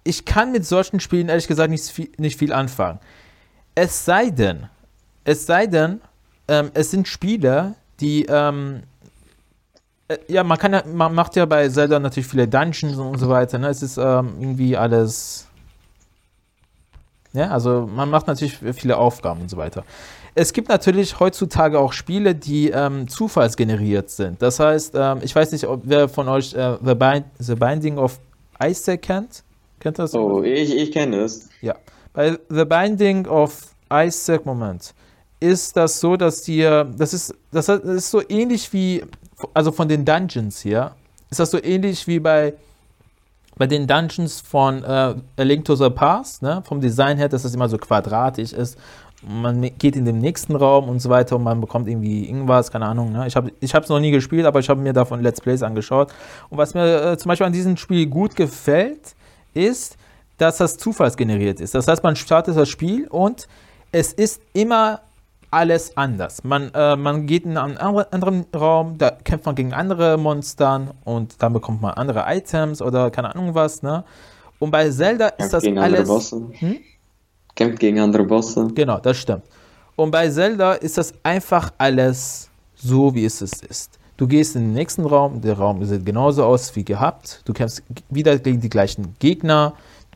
[0.04, 3.00] ich kann mit solchen Spielen ehrlich gesagt nicht viel, nicht viel anfangen.
[3.76, 4.70] Es sei denn,
[5.24, 6.02] es sei denn,
[6.48, 8.84] ähm, es sind Spiele, die, ähm,
[10.08, 13.30] äh, ja, man kann ja, man macht ja bei Zelda natürlich viele Dungeons und so
[13.30, 13.70] weiter, ne?
[13.70, 15.48] Es ist ähm, irgendwie alles,
[17.34, 19.84] ja, also man macht natürlich viele Aufgaben und so weiter.
[20.34, 24.42] Es gibt natürlich heutzutage auch Spiele, die ähm, zufallsgeneriert sind.
[24.42, 27.98] Das heißt, ähm, ich weiß nicht, ob wer von euch äh, The, Bind The Binding
[27.98, 28.20] of
[28.64, 29.44] Isaac kennt.
[29.80, 30.14] Kennt das?
[30.14, 31.50] Oh, ich, ich kenne das.
[31.62, 31.76] Ja.
[32.14, 34.94] Bei The Binding of Isaac, Moment,
[35.42, 39.04] ist das so, dass dir, das ist, das ist so ähnlich wie,
[39.54, 40.92] also von den Dungeons hier,
[41.30, 42.54] ist das so ähnlich wie bei,
[43.58, 46.62] bei den Dungeons von äh, A Link to the Past, ne?
[46.66, 48.78] vom Design her, dass das immer so quadratisch ist.
[49.24, 52.86] Man geht in den nächsten Raum und so weiter und man bekommt irgendwie irgendwas, keine
[52.86, 53.12] Ahnung.
[53.12, 53.28] Ne?
[53.28, 53.52] Ich habe
[53.84, 56.12] es noch nie gespielt, aber ich habe mir davon Let's Plays angeschaut.
[56.50, 59.16] Und was mir äh, zum Beispiel an diesem Spiel gut gefällt,
[59.54, 59.98] ist,
[60.38, 61.76] dass das zufallsgeneriert ist.
[61.76, 63.48] Das heißt, man startet das Spiel und
[63.92, 65.02] es ist immer
[65.52, 66.44] alles anders.
[66.44, 71.42] Man, äh, man geht in einen anderen Raum, da kämpft man gegen andere Monster und
[71.42, 73.84] dann bekommt man andere Items oder keine Ahnung was.
[73.84, 74.04] Ne?
[74.60, 76.08] Und bei Zelda ist Kämpft das gegen andere alles.
[76.10, 76.50] Bosse.
[76.52, 76.78] Hm?
[77.56, 78.68] Kämpft gegen andere Bosse.
[78.74, 79.44] Genau, das stimmt.
[79.96, 84.00] Und bei Zelda ist das einfach alles so, wie es ist.
[84.18, 87.42] Du gehst in den nächsten Raum, der Raum sieht genauso aus wie gehabt.
[87.46, 89.74] Du kämpfst wieder gegen die gleichen Gegner,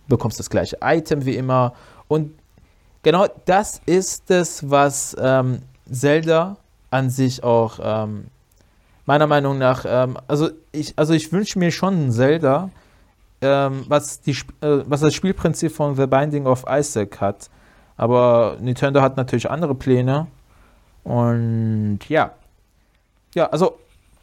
[0.07, 1.73] bekommst das gleiche Item wie immer.
[2.07, 2.31] Und
[3.05, 6.57] genau das ist es, was ähm, Zelda
[6.89, 8.25] an sich auch ähm,
[9.05, 12.71] meiner Meinung nach, ähm, also ich, also ich wünsche mir schon ein Zelda,
[13.41, 17.49] ähm, was, die, äh, was das Spielprinzip von The Binding of Isaac hat.
[17.95, 20.25] Aber Nintendo hat natürlich andere Pläne.
[21.03, 22.31] Und ja.
[23.35, 23.77] Ja, also,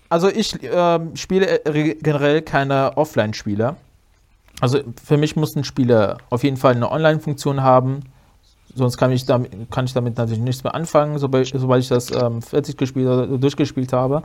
[0.08, 1.60] also ich ähm, spiele
[2.02, 3.76] generell keine Offline-Spiele.
[4.60, 8.00] Also für mich mussten Spiele auf jeden Fall eine Online-Funktion haben.
[8.74, 12.10] Sonst kann ich, damit, kann ich damit natürlich nichts mehr anfangen, sobald, sobald ich das
[12.10, 14.22] ähm, fertig gespielt oder durchgespielt habe.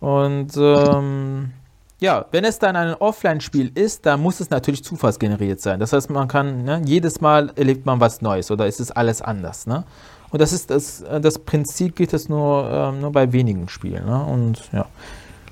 [0.00, 1.50] Und ähm,
[1.98, 5.80] ja, wenn es dann ein Offline-Spiel ist, dann muss es natürlich zufallsgeneriert sein.
[5.80, 9.22] Das heißt, man kann, ne, jedes Mal erlebt man was Neues oder ist es alles
[9.22, 9.66] anders.
[9.66, 9.84] Ne?
[10.30, 14.04] Und das ist das, das Prinzip gibt es nur, ähm, nur bei wenigen Spielen.
[14.04, 14.22] Ne?
[14.24, 14.86] Und ja.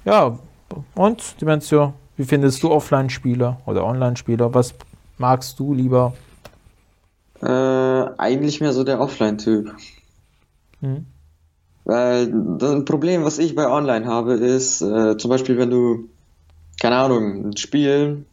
[0.05, 0.39] Ja,
[0.95, 4.53] und Dimension, wie findest du Offline-Spiele oder Online-Spiele?
[4.53, 4.75] Was
[5.17, 6.13] magst du lieber?
[7.45, 9.75] Äh, eigentlich mehr so der Offline-Typ.
[10.81, 11.05] Hm.
[11.85, 16.09] Weil das Problem, was ich bei Online habe, ist äh, zum Beispiel, wenn du,
[16.81, 18.25] keine Ahnung, ein Spiel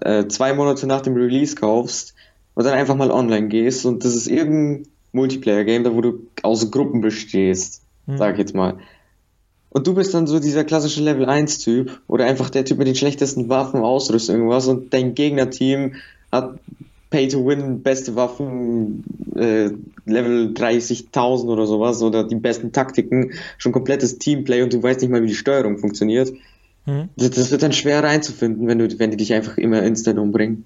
[0.00, 2.14] äh, zwei Monate nach dem Release kaufst
[2.54, 6.70] und dann einfach mal online gehst und das ist irgendein Multiplayer-Game, da wo du aus
[6.70, 8.18] Gruppen bestehst, hm.
[8.18, 8.78] sag ich jetzt mal.
[9.70, 12.94] Und du bist dann so dieser klassische Level 1-Typ oder einfach der Typ mit den
[12.94, 15.96] schlechtesten Waffen, Ausrüstung, irgendwas und dein Gegnerteam
[16.30, 16.60] hat
[17.10, 19.04] Pay to Win, beste Waffen,
[19.36, 19.70] äh,
[20.06, 25.10] Level 30.000 oder sowas oder die besten Taktiken, schon komplettes Teamplay und du weißt nicht
[25.10, 26.32] mal, wie die Steuerung funktioniert.
[26.86, 27.08] Mhm.
[27.16, 30.64] Das, das, wird dann schwer reinzufinden, wenn, du, wenn die dich einfach immer instant umbringen.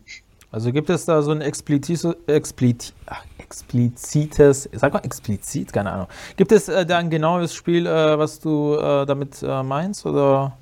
[0.52, 2.94] Also gibt es da so ein explizites, explizit,
[3.38, 6.06] explizites, sag mal explizit, keine Ahnung.
[6.36, 10.56] Gibt es äh, da ein genaues Spiel, äh, was du äh, damit äh, meinst oder?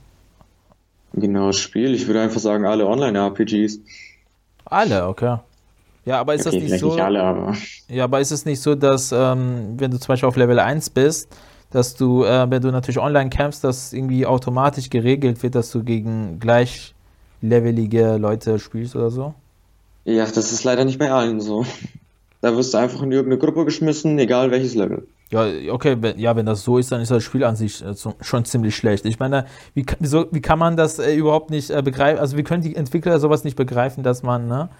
[1.14, 3.80] Genaues Spiel, ich würde einfach sagen alle Online-RPGs.
[4.66, 5.38] Alle, okay.
[6.08, 6.92] Ja, aber ist okay, das nicht so?
[6.92, 7.54] Nicht alle, aber.
[7.88, 10.88] Ja, aber ist es nicht so, dass, ähm, wenn du zum Beispiel auf Level 1
[10.88, 11.28] bist,
[11.70, 15.84] dass du, äh, wenn du natürlich online kämpfst, dass irgendwie automatisch geregelt wird, dass du
[15.84, 19.34] gegen gleichlevelige Leute spielst oder so?
[20.06, 21.66] Ja, das ist leider nicht bei allen so.
[22.40, 25.06] Da wirst du einfach in irgendeine Gruppe geschmissen, egal welches Level.
[25.30, 27.92] Ja, okay, wenn, ja, wenn das so ist, dann ist das Spiel an sich äh,
[28.22, 29.04] schon ziemlich schlecht.
[29.04, 29.44] Ich meine,
[29.74, 32.18] wie, wieso, wie kann man das äh, überhaupt nicht äh, begreifen?
[32.18, 34.70] Also, wie können die Entwickler sowas nicht begreifen, dass man, ne?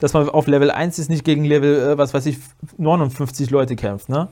[0.00, 2.38] Dass man auf Level 1 ist, nicht gegen Level, äh, was weiß ich,
[2.78, 4.28] 59 Leute kämpft, ne?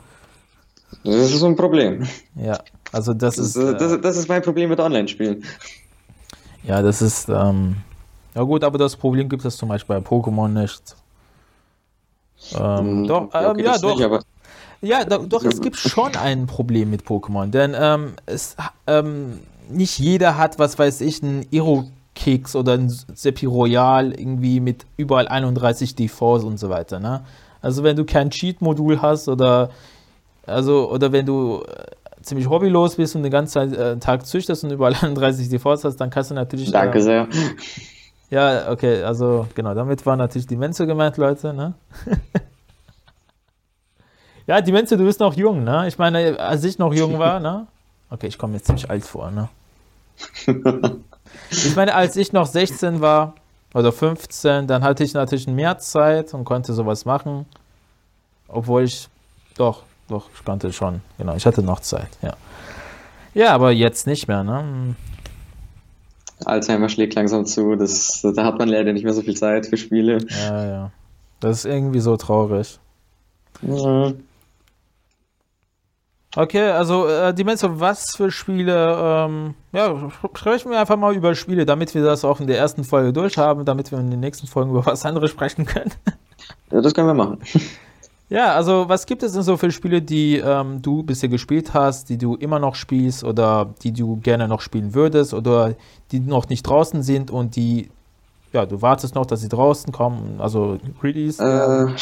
[1.04, 2.06] Das ist so ein Problem.
[2.34, 2.58] Ja,
[2.92, 3.56] also das, das ist.
[3.56, 5.44] Äh, das, das, ist mein Problem mit Online-Spielen.
[6.64, 7.28] Ja, das ist.
[7.28, 7.76] Ähm,
[8.34, 10.96] ja, gut, aber das Problem gibt es zum Beispiel bei Pokémon nicht.
[12.54, 13.98] Ähm, hm, doch, ähm, okay, ja, doch.
[13.98, 14.26] Nicht,
[14.80, 19.98] ja, doch, doch, es gibt schon ein Problem mit Pokémon, denn ähm, es, ähm, nicht
[19.98, 21.84] jeder hat, was weiß ich, ein Iro
[22.18, 26.98] Keks oder ein Seppi Royal irgendwie mit überall 31 Defaults und so weiter.
[26.98, 27.22] Ne?
[27.62, 29.70] Also wenn du kein Cheat-Modul hast oder
[30.44, 34.72] also oder wenn du äh, ziemlich hobbylos bist und den ganzen äh, Tag züchtest und
[34.72, 36.72] überall 31 Defaults hast, dann kannst du natürlich.
[36.72, 37.28] Danke äh, sehr.
[38.30, 41.72] Ja, okay, also genau, damit war natürlich die Menze gemeint, Leute, ne?
[44.46, 45.88] ja, die Menze, du bist noch jung, ne?
[45.88, 47.66] Ich meine, als ich noch jung war, ne?
[48.10, 49.48] Okay, ich komme mir ziemlich alt vor, ne?
[51.50, 53.34] Ich meine, als ich noch 16 war
[53.74, 57.46] oder 15, dann hatte ich natürlich mehr Zeit und konnte sowas machen.
[58.48, 59.08] Obwohl ich,
[59.56, 61.00] doch, doch, ich konnte schon.
[61.18, 62.34] Genau, ich hatte noch Zeit, ja.
[63.34, 64.94] Ja, aber jetzt nicht mehr, ne?
[66.44, 67.76] Alzheimer schlägt langsam zu.
[67.76, 70.18] Das, da hat man leider nicht mehr so viel Zeit für Spiele.
[70.28, 70.90] Ja, ja.
[71.40, 72.78] Das ist irgendwie so traurig.
[73.62, 74.22] Mhm.
[76.36, 81.34] Okay, also äh, die Mensa, was für Spiele, ähm, ja, sprechen wir einfach mal über
[81.34, 84.46] Spiele, damit wir das auch in der ersten Folge durchhaben, damit wir in den nächsten
[84.46, 85.92] Folgen über was anderes sprechen können.
[86.70, 87.38] Ja, das können wir machen.
[88.30, 92.10] Ja, also was gibt es denn so für Spiele, die ähm, du bisher gespielt hast,
[92.10, 95.74] die du immer noch spielst oder die du gerne noch spielen würdest oder
[96.12, 97.88] die noch nicht draußen sind und die,
[98.52, 101.42] ja, du wartest noch, dass sie draußen kommen, also Release?
[101.42, 101.94] Äh,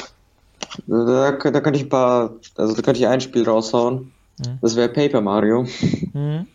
[0.89, 4.13] da, da könnte ich ein paar, also da könnte ich ein Spiel raushauen.
[4.39, 4.59] Mhm.
[4.61, 5.67] Das wäre Paper Mario.
[6.13, 6.47] Mhm.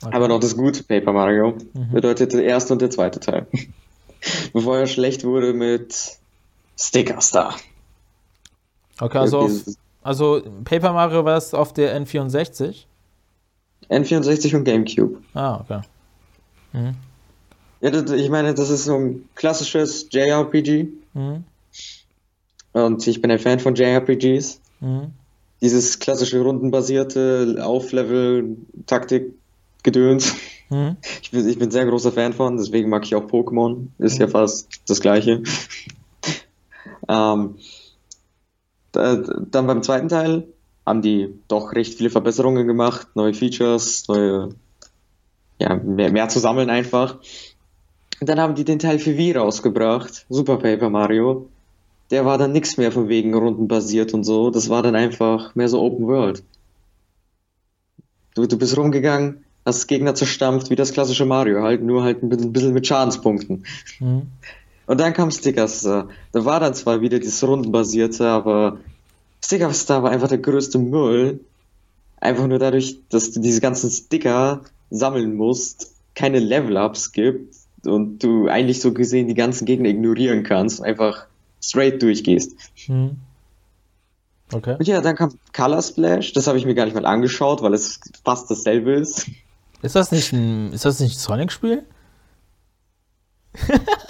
[0.00, 0.14] Okay.
[0.14, 1.58] Aber noch das gute Paper Mario.
[1.74, 1.92] Mhm.
[1.92, 3.46] Bedeutet der erste und der zweite Teil.
[4.52, 6.18] Bevor er schlecht wurde mit
[6.78, 7.56] Sticker Star.
[9.00, 9.52] Okay, also, auf,
[10.02, 12.84] also Paper Mario war es auf der N64?
[13.88, 15.18] N64 und GameCube.
[15.34, 15.80] Ah, okay.
[16.72, 16.94] Mhm.
[17.80, 20.88] Ja, das, ich meine, das ist so ein klassisches JRPG.
[21.14, 21.44] Mhm.
[22.72, 24.60] Und ich bin ein Fan von JRPGs.
[24.80, 25.12] Mhm.
[25.60, 30.34] Dieses klassische rundenbasierte Auflevel-Taktik-Gedöns.
[30.70, 30.96] Mhm.
[31.22, 33.88] Ich, bin, ich bin sehr großer Fan von, deswegen mag ich auch Pokémon.
[33.98, 34.20] Ist mhm.
[34.20, 35.42] ja fast das gleiche.
[37.08, 37.56] ähm,
[38.92, 40.48] da, dann beim zweiten Teil
[40.86, 44.50] haben die doch recht viele Verbesserungen gemacht, neue Features, neue,
[45.58, 47.18] ja, mehr, mehr zu sammeln einfach.
[48.20, 51.48] Und dann haben die den Teil für Wii rausgebracht, Super Paper Mario.
[52.10, 54.50] Der war dann nichts mehr von wegen rundenbasiert und so.
[54.50, 56.42] Das war dann einfach mehr so Open World.
[58.34, 62.52] Du, du bist rumgegangen, hast Gegner zerstampft, wie das klassische Mario, halt nur halt ein
[62.52, 63.64] bisschen mit Schadenspunkten.
[64.00, 64.22] Mhm.
[64.86, 65.82] Und dann kam Stickers.
[65.82, 68.78] Da war dann zwar wieder dieses rundenbasierte, aber
[69.44, 71.40] Stickers da war einfach der größte Müll.
[72.20, 78.48] Einfach nur dadurch, dass du diese ganzen Sticker sammeln musst, keine Level-Ups gibt und du
[78.48, 81.27] eigentlich so gesehen die ganzen Gegner ignorieren kannst, einfach
[81.62, 82.56] straight durchgehst.
[82.86, 83.18] Hm.
[84.52, 84.76] Okay.
[84.78, 87.74] Und ja, dann kam Color Splash, das habe ich mir gar nicht mal angeschaut, weil
[87.74, 89.30] es fast dasselbe ist.
[89.82, 91.84] Ist das nicht ein, ist das nicht ein Sonic-Spiel?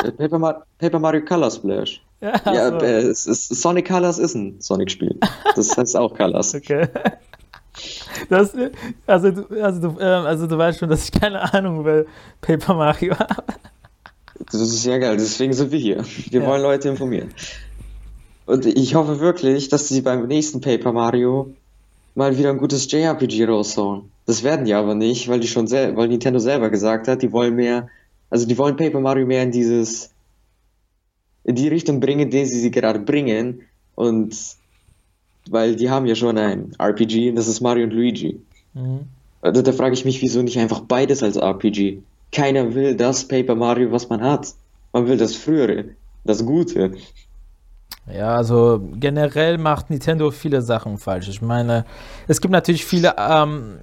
[0.04, 2.02] Äh, Paper, Mar Paper, Mario Color Splash.
[2.20, 2.84] Ja, ja so.
[2.84, 5.20] äh, ist, Sonic Colors ist ein Sonic-Spiel.
[5.54, 6.54] Das heißt auch Colors.
[6.54, 6.88] Okay.
[8.28, 8.52] Das,
[9.06, 12.06] also, du, also, du, ähm, also du weißt schon, dass ich keine Ahnung über
[12.40, 13.44] Paper Mario habe.
[14.46, 16.05] Das ist sehr geil, deswegen sind wir hier.
[16.31, 16.46] Wir ja.
[16.46, 17.31] wollen Leute informieren.
[18.46, 21.55] Und ich hoffe wirklich, dass sie beim nächsten Paper Mario
[22.14, 24.11] mal wieder ein gutes JRPG raushauen.
[24.27, 27.33] Das werden die aber nicht, weil die schon sel weil Nintendo selber gesagt hat, die
[27.33, 27.88] wollen mehr,
[28.31, 30.11] also die wollen Paper Mario mehr in dieses,
[31.44, 33.62] in die Richtung bringen, in die sie sie gerade bringen.
[33.94, 34.37] Und
[35.51, 38.40] weil die haben ja schon ein RPG und das ist Mario und Luigi.
[38.74, 39.01] Mhm.
[39.40, 41.98] Also da frage ich mich, wieso nicht einfach beides als RPG?
[42.32, 44.52] Keiner will das Paper Mario, was man hat.
[44.92, 45.84] Man will das frühere,
[46.24, 46.92] das Gute.
[48.12, 51.28] Ja, also generell macht Nintendo viele Sachen falsch.
[51.28, 51.84] Ich meine,
[52.26, 53.78] es gibt natürlich viele, ähm,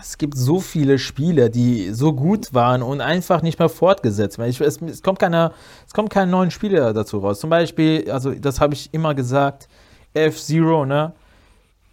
[0.00, 4.50] es gibt so viele Spiele, die so gut waren und einfach nicht mehr fortgesetzt werden.
[4.50, 5.52] Es, es, kommt keine,
[5.86, 7.40] es kommt keine neuen Spiele dazu raus.
[7.40, 9.68] Zum Beispiel, also das habe ich immer gesagt,
[10.14, 11.12] F-Zero, ne?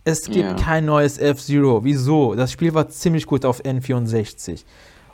[0.06, 0.54] Es gibt ja.
[0.56, 1.84] kein neues F-Zero.
[1.84, 2.36] Wieso?
[2.36, 4.64] Das Spiel war ziemlich gut auf N64.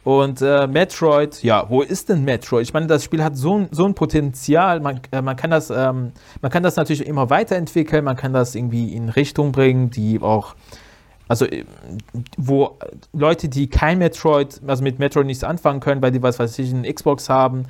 [0.10, 2.64] Und äh, Metroid, ja, wo ist denn Metroid?
[2.64, 4.80] Ich meine, das Spiel hat so, so ein Potenzial.
[4.80, 8.04] Man, äh, man, kann das, ähm, man kann das natürlich immer weiterentwickeln.
[8.06, 10.56] Man kann das irgendwie in Richtung bringen, die auch,
[11.28, 11.64] also äh,
[12.38, 12.80] wo
[13.14, 16.74] Leute, die kein Metroid, also mit Metroid nichts anfangen können, weil die was weiß ich,
[16.74, 17.66] eine Xbox haben,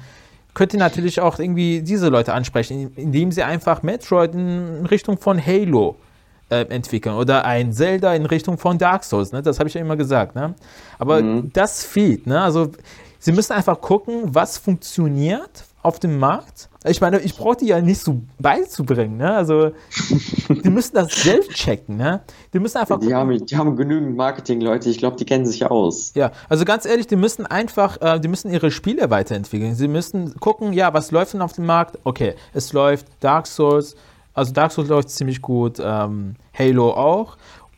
[0.53, 5.97] könnte natürlich auch irgendwie diese Leute ansprechen, indem sie einfach Metroid in Richtung von Halo
[5.97, 6.08] äh,
[6.49, 9.31] entwickeln oder ein Zelda in Richtung von Dark Souls.
[9.31, 9.41] Ne?
[9.41, 10.35] Das habe ich ja immer gesagt.
[10.35, 10.55] Ne?
[10.97, 11.51] Aber mhm.
[11.53, 12.27] das fehlt.
[12.27, 12.41] Ne?
[12.41, 12.71] Also
[13.19, 16.69] sie müssen einfach gucken, was funktioniert auf dem Markt.
[16.85, 19.17] Ich meine, ich brauche die ja nicht so beizubringen.
[19.17, 19.33] Ne?
[19.33, 19.71] Also
[20.49, 21.97] die müssen das selbst checken.
[21.97, 22.21] Ne?
[22.53, 22.99] Die müssen einfach.
[22.99, 24.89] Die haben, die haben genügend Marketing-Leute.
[24.89, 26.13] Ich glaube, die kennen sich ja aus.
[26.15, 29.75] Ja, also ganz ehrlich, die müssen einfach, äh, die müssen ihre Spiele weiterentwickeln.
[29.75, 31.97] Sie müssen gucken, ja, was läuft denn auf dem Markt?
[32.03, 33.95] Okay, es läuft Dark Souls,
[34.39, 37.37] also Dark Souls läuft ziemlich gut, ähm, Halo auch.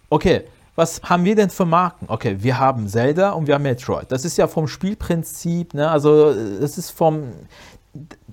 [0.10, 0.44] Okay,
[0.76, 2.06] was haben wir denn für Marken?
[2.08, 4.12] Okay, wir haben Zelda und wir haben Metroid.
[4.12, 5.90] Das ist ja vom Spielprinzip, ne?
[5.90, 7.32] Also das ist vom,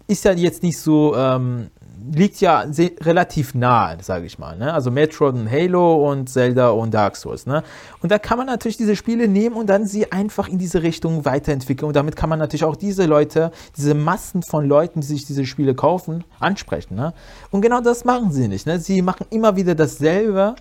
[0.06, 1.70] ist ja jetzt nicht so, ähm,
[2.12, 2.64] liegt ja
[3.00, 4.56] relativ nahe, sage ich mal.
[4.56, 4.72] Ne?
[4.72, 7.46] Also Metroid und Halo und Zelda und Dark Souls.
[7.46, 7.62] Ne?
[8.00, 11.24] Und da kann man natürlich diese Spiele nehmen und dann sie einfach in diese Richtung
[11.24, 11.88] weiterentwickeln.
[11.88, 15.46] Und damit kann man natürlich auch diese Leute, diese Massen von Leuten, die sich diese
[15.46, 16.94] Spiele kaufen, ansprechen.
[16.94, 17.12] Ne?
[17.50, 18.66] Und genau das machen sie nicht.
[18.66, 18.78] Ne?
[18.78, 20.54] Sie machen immer wieder dasselbe.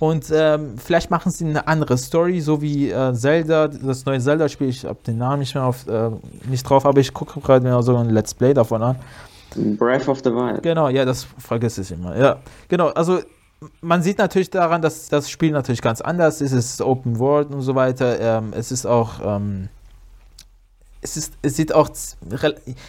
[0.00, 4.68] Und ähm, vielleicht machen sie eine andere Story, so wie äh, Zelda, das neue Zelda-Spiel.
[4.68, 6.10] Ich habe den Namen nicht mehr auf, äh,
[6.48, 8.96] nicht drauf, aber ich gucke gerade mir so ein Let's Play davon an.
[9.56, 10.62] Breath of the Wild.
[10.62, 12.16] Genau, ja, das vergesse ich immer.
[12.16, 12.38] Ja,
[12.68, 12.88] genau.
[12.88, 13.20] Also
[13.80, 16.52] man sieht natürlich daran, dass das Spiel natürlich ganz anders ist.
[16.52, 18.20] Es ist Open World und so weiter.
[18.20, 19.68] Ähm, es ist auch ähm,
[21.04, 21.90] es ist, es sieht auch,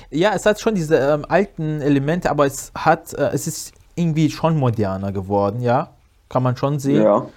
[0.10, 4.32] ja, es hat schon diese ähm, alten Elemente, aber es hat, äh, es ist irgendwie
[4.32, 5.90] schon moderner geworden, ja,
[6.30, 7.04] kann man schon sehen.
[7.04, 7.28] Ja.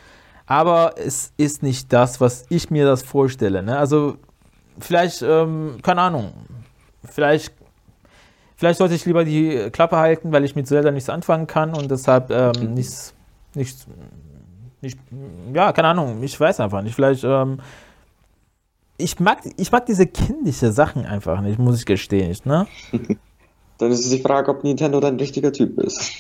[0.47, 3.62] Aber es ist nicht das, was ich mir das vorstelle.
[3.62, 3.76] Ne?
[3.76, 4.16] Also
[4.79, 6.33] vielleicht, ähm, keine Ahnung,
[7.05, 7.53] vielleicht
[8.59, 11.89] Vielleicht sollte ich lieber die Klappe halten, weil ich mit Zelda nichts anfangen kann und
[11.93, 13.15] deshalb ähm, nichts,
[13.55, 13.87] nichts,
[14.81, 14.99] nicht,
[15.55, 16.97] ja, keine Ahnung, ich weiß einfach nicht.
[16.97, 17.61] Vielleicht, ähm,
[18.97, 22.67] ich mag, ich mag diese kindliche Sachen einfach nicht, muss ich gestehen, ne?
[23.79, 26.11] Dann ist es die Frage, ob Nintendo dein richtiger Typ ist.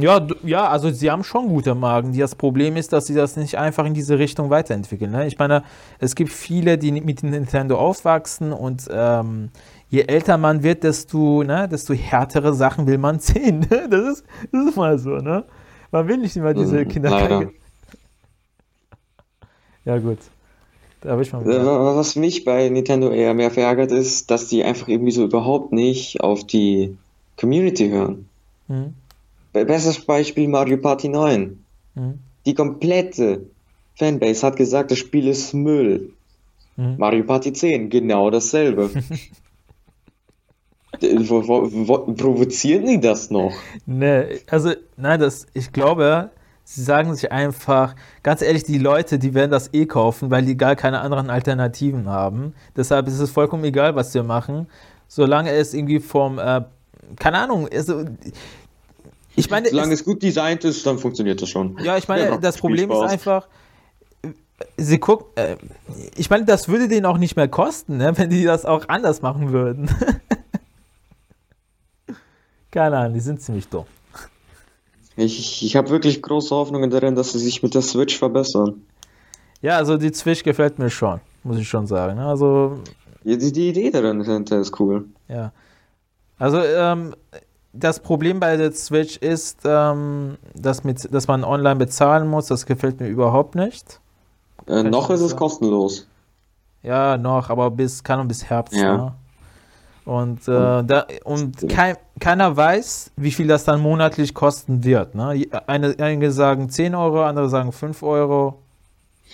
[0.00, 2.18] Ja, ja, also sie haben schon gute Magen.
[2.18, 5.12] Das Problem ist, dass sie das nicht einfach in diese Richtung weiterentwickeln.
[5.12, 5.28] Ne?
[5.28, 5.62] Ich meine,
[6.00, 9.50] es gibt viele, die mit Nintendo aufwachsen und ähm,
[9.90, 13.66] je älter man wird, desto, ne, desto härtere Sachen will man sehen.
[13.70, 15.44] Das ist, das ist mal so, ne?
[15.90, 17.10] Man will nicht immer diese Mhm, Kinder.
[17.10, 17.50] leider.
[19.84, 20.18] Ja, gut.
[21.04, 25.72] Äh, Was mich bei Nintendo eher mehr verärgert ist, dass die einfach irgendwie so überhaupt
[25.72, 26.96] nicht auf die
[27.36, 28.28] Community hören.
[28.66, 28.94] Mhm.
[29.52, 31.58] Be- Bestes Beispiel Mario Party 9.
[31.94, 32.18] Mhm.
[32.44, 33.42] Die komplette
[33.96, 36.12] Fanbase hat gesagt, das Spiel ist Müll.
[36.76, 36.96] Mhm.
[36.98, 38.90] Mario Party 10, genau dasselbe.
[41.00, 43.52] Wo, wo, wo, provozieren die das noch?
[43.86, 46.30] Nee, also, nein, das, ich glaube,
[46.64, 50.56] sie sagen sich einfach, ganz ehrlich, die Leute, die werden das eh kaufen, weil die
[50.56, 52.54] gar keine anderen Alternativen haben.
[52.76, 54.66] Deshalb ist es vollkommen egal, was wir machen,
[55.08, 56.62] solange es irgendwie vom, äh,
[57.16, 58.04] keine Ahnung, also,
[59.36, 61.78] ich meine, Solange es, es gut designt ist, dann funktioniert das schon.
[61.82, 63.46] ja, ich meine, Ja, das Problem ist einfach,
[64.76, 65.56] sie gucken, äh,
[66.16, 69.22] ich meine, das würde denen auch nicht mehr kosten, ne, wenn die das auch anders
[69.22, 69.88] machen würden.
[72.70, 73.84] keine Ahnung, die sind ziemlich dumm.
[75.16, 78.82] Ich, ich habe wirklich große Hoffnungen darin, dass sie sich mit der Switch verbessern.
[79.60, 82.16] Ja, also die Switch gefällt mir schon, muss ich schon sagen.
[82.16, 82.26] ne?
[82.26, 82.78] Also,
[83.24, 85.06] Die, die die Idee darin ist cool.
[85.28, 85.52] ja.
[86.38, 87.16] Also, ähm,
[87.72, 92.46] das Problem bei der Switch ist, ähm, dass, mit, dass man online bezahlen muss.
[92.46, 94.00] Das gefällt mir überhaupt nicht.
[94.68, 96.06] Äh, noch ist es kostenlos.
[96.82, 98.74] Ja, noch, aber bis, kann und bis Herbst.
[98.76, 98.96] Ja.
[98.96, 99.14] Ne?
[100.08, 105.14] Und, äh, da, und kein, keiner weiß, wie viel das dann monatlich kosten wird.
[105.14, 105.44] Ne?
[105.66, 108.58] Eine, einige sagen 10 Euro, andere sagen 5 Euro.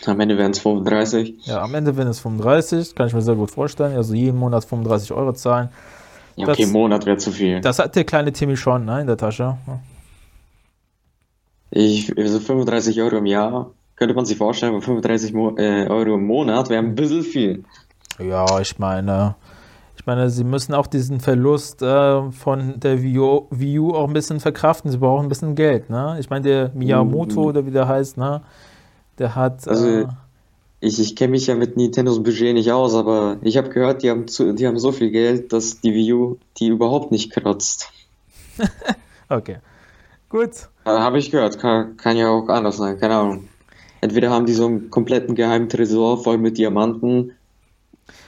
[0.06, 1.46] Am Ende wären es 35.
[1.46, 3.96] Ja, am Ende werden es 35, kann ich mir sehr gut vorstellen.
[3.96, 5.68] Also jeden Monat 35 Euro zahlen.
[6.34, 7.60] Ja, okay, Das- im Monat wäre zu viel.
[7.60, 9.56] Das hat der kleine Timmy schon ne, in der Tasche.
[11.70, 16.14] Ich, also 35 Euro im Jahr, könnte man sich vorstellen, aber 35 Mo äh, Euro
[16.14, 17.64] im Monat wäre ein bisschen viel.
[18.18, 19.34] Ja, ich meine,
[20.04, 24.06] ich meine, sie müssen auch diesen Verlust äh, von der Wii U, Wii U auch
[24.06, 24.90] ein bisschen verkraften.
[24.90, 26.18] Sie brauchen ein bisschen Geld, ne?
[26.20, 27.46] Ich meine, der Miyamoto, Mhm.
[27.46, 28.42] oder wie der heißt, ne?
[29.18, 29.66] Der hat.
[29.66, 30.06] Also, äh,
[30.80, 34.10] Ich, ich kenne mich ja mit Nintendos Budget nicht aus, aber ich habe gehört, die
[34.10, 37.88] haben, zu, die haben so viel Geld, dass die Wii U die überhaupt nicht kratzt.
[39.30, 39.56] okay.
[40.28, 40.50] Gut.
[40.84, 43.48] Äh, Habe ich gehört, kann, kann ja auch anders sein, keine Ahnung.
[44.02, 47.32] Entweder haben die so einen kompletten geheimen Tresor voll mit Diamanten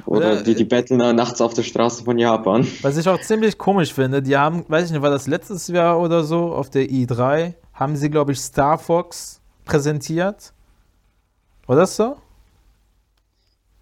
[0.05, 2.67] oder, Oder, die, die betteln da nachts auf der Straße von Japan.
[2.83, 5.99] Was ich auch ziemlich komisch finde, die haben, weiß ich nicht, war das letztes Jahr
[5.99, 10.53] oder so, auf der i3, haben sie, glaube ich, Star Fox präsentiert.
[11.67, 12.17] War das so?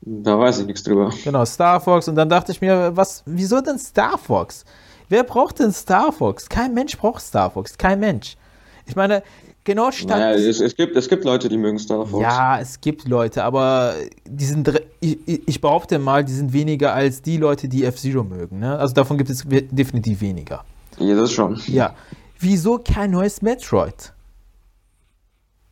[0.00, 1.10] Da weiß ich nichts drüber.
[1.22, 2.08] Genau, Star Fox.
[2.08, 4.64] Und dann dachte ich mir, was, wieso denn Star Fox?
[5.08, 6.48] Wer braucht denn Star Fox?
[6.48, 7.78] Kein Mensch braucht Star Fox.
[7.78, 8.36] Kein Mensch.
[8.86, 9.22] Ich meine,
[9.64, 10.18] genau statt.
[10.18, 12.22] Naja, es, es, gibt, es gibt Leute, die mögen Star Fox.
[12.22, 13.94] ja, es gibt Leute, aber
[14.28, 18.60] die sind, ich, ich behaupte mal, die sind weniger als die Leute, die F-Zero mögen.
[18.60, 18.78] Ne?
[18.78, 20.64] Also davon gibt es definitiv weniger.
[20.98, 21.60] Ja, das schon.
[21.66, 21.94] Ja.
[22.38, 24.12] Wieso kein neues Metroid?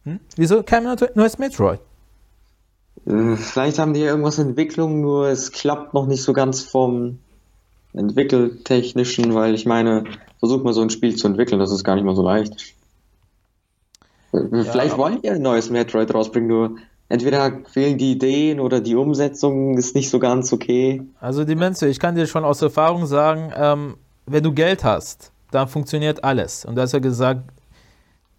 [0.04, 0.20] Hm?
[0.36, 0.84] Wieso kein
[1.14, 1.80] neues Metroid?
[3.06, 6.62] Äh, Vielleicht haben die ja irgendwas in Entwicklung, nur es klappt noch nicht so ganz
[6.62, 7.18] vom
[7.92, 10.04] Entwickeltechnischen, weil ich meine,
[10.38, 12.74] versuch mal so ein Spiel zu entwickeln, das ist gar nicht mal so leicht.
[14.32, 16.76] Äh, Vielleicht aber- wollen die ein neues Metroid rausbringen, nur
[17.08, 21.02] entweder fehlen die Ideen oder die Umsetzung ist nicht so ganz okay.
[21.20, 25.30] Also die Menze, ich kann dir schon aus Erfahrung sagen, ähm, wenn du Geld hast,
[25.50, 26.64] dann funktioniert alles.
[26.64, 27.42] Und du hast ja gesagt,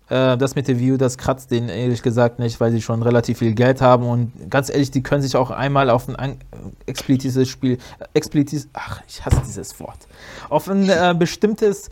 [0.09, 3.37] äh, das mit der View, das kratzt denen ehrlich gesagt nicht, weil sie schon relativ
[3.39, 4.07] viel Geld haben.
[4.07, 6.37] Und ganz ehrlich, die können sich auch einmal auf ein
[6.87, 10.07] explizites Spiel, äh, explizit, ach, ich hasse dieses Wort,
[10.49, 11.89] auf ein äh, bestimmtes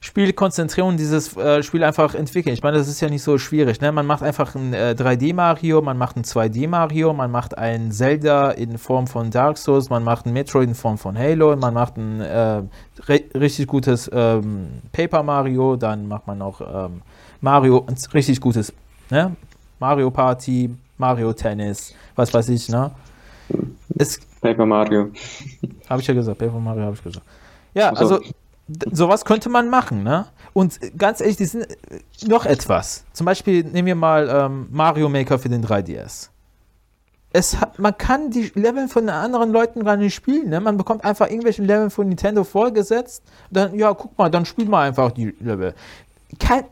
[0.00, 2.54] Spiel konzentrieren und dieses äh, Spiel einfach entwickeln.
[2.54, 3.80] Ich meine, das ist ja nicht so schwierig.
[3.80, 3.90] Ne?
[3.90, 8.78] Man macht einfach ein äh, 3D-Mario, man macht ein 2D-Mario, man macht ein Zelda in
[8.78, 12.20] Form von Dark Souls, man macht ein Metroid in Form von Halo, man macht ein
[12.20, 12.62] äh,
[13.08, 17.02] ri- richtig gutes ähm, Paper Mario, dann macht man noch ähm,
[17.40, 18.72] Mario, ein richtig gutes
[19.10, 19.34] ne?
[19.80, 22.68] Mario Party, Mario Tennis, was weiß ich.
[22.68, 22.92] Ne?
[23.98, 25.10] Es Paper Mario.
[25.90, 27.26] habe ich ja gesagt, Paper Mario habe ich gesagt.
[27.74, 28.20] Ja, also
[28.90, 30.26] sowas könnte man machen, ne?
[30.52, 33.04] Und äh, ganz ehrlich, die sind äh, noch etwas.
[33.12, 36.28] Zum Beispiel nehmen wir mal ähm, Mario Maker für den 3DS.
[37.30, 40.48] Es hat, man kann die Level von anderen Leuten gar nicht spielen.
[40.48, 40.60] Ne?
[40.60, 43.22] Man bekommt einfach irgendwelche Level von Nintendo vorgesetzt.
[43.50, 45.74] Dann, ja, guck mal, dann spiel mal einfach die Level.
[46.38, 46.64] Kein,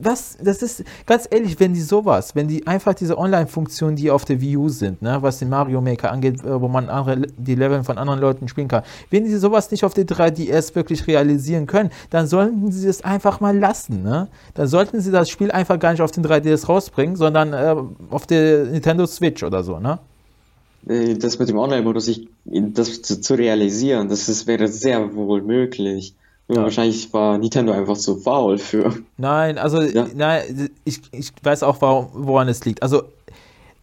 [0.00, 4.24] was, das ist, ganz ehrlich, wenn die sowas, wenn die einfach diese Online-Funktionen, die auf
[4.24, 7.54] der Wii U sind, ne, was den Mario Maker angeht, äh, wo man andere, die
[7.54, 11.66] Level von anderen Leuten spielen kann, wenn die sowas nicht auf der 3DS wirklich realisieren
[11.68, 14.26] können, dann sollten sie es einfach mal lassen, ne?
[14.54, 17.76] Dann sollten sie das Spiel einfach gar nicht auf den 3DS rausbringen, sondern äh,
[18.10, 20.00] auf der Nintendo Switch oder so, ne?
[20.88, 22.10] Äh, Das mit dem Online-Modus,
[22.44, 26.14] das zu realisieren, das ist, wäre sehr wohl möglich.
[26.48, 26.62] Ja.
[26.62, 28.94] Wahrscheinlich war Nintendo einfach zu faul für.
[29.16, 30.06] Nein, also Ja.
[30.14, 32.82] nein, ich, ich weiß auch, warum, woran es liegt.
[32.82, 33.04] Also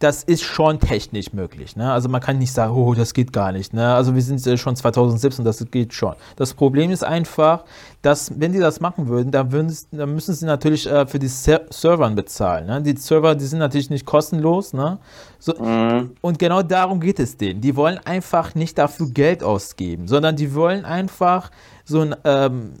[0.02, 1.76] das ist schon technisch möglich.
[1.76, 1.92] Ne?
[1.92, 3.72] Also man kann nicht sagen, oh, das geht gar nicht.
[3.72, 3.94] Ne?
[3.94, 6.14] Also wir sind äh, schon 2017, das geht schon.
[6.36, 7.64] Das Problem ist einfach,
[8.02, 11.28] dass wenn die das machen würden, dann, würden, dann müssen sie natürlich äh, für die
[11.28, 12.66] Ser Servern bezahlen.
[12.66, 12.82] Ne?
[12.82, 14.72] Die Server, die sind natürlich nicht kostenlos.
[14.72, 14.98] Ne?
[15.38, 16.12] So, Mhm.
[16.20, 17.60] und genau darum geht es denen.
[17.60, 21.50] Die wollen einfach nicht dafür Geld ausgeben, sondern die wollen einfach
[21.84, 22.72] so ein, ähm,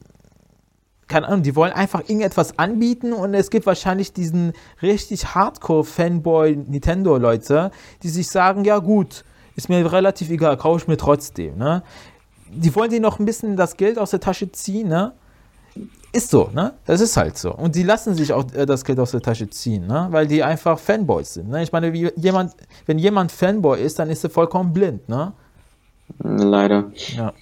[1.12, 7.70] keine Ahnung, die wollen einfach irgendetwas anbieten und es gibt wahrscheinlich diesen richtig Hardcore-Fanboy-Nintendo-Leute,
[8.02, 9.22] die sich sagen, ja gut,
[9.54, 11.58] ist mir relativ egal, kaufe ich mir trotzdem.
[11.58, 11.82] Ne?
[12.50, 15.12] Die wollen dir noch ein bisschen das Geld aus der Tasche ziehen, ne?
[16.14, 16.72] Ist so, ne?
[16.86, 17.54] Das ist halt so.
[17.54, 20.08] Und die lassen sich auch äh, das Geld aus der Tasche ziehen, ne?
[20.10, 21.50] Weil die einfach Fanboys sind.
[21.50, 21.62] Ne?
[21.62, 22.54] Ich meine, jemand,
[22.86, 25.34] wenn jemand Fanboy ist, dann ist er vollkommen blind, ne?
[26.18, 26.90] Leider.
[27.16, 27.34] Ja.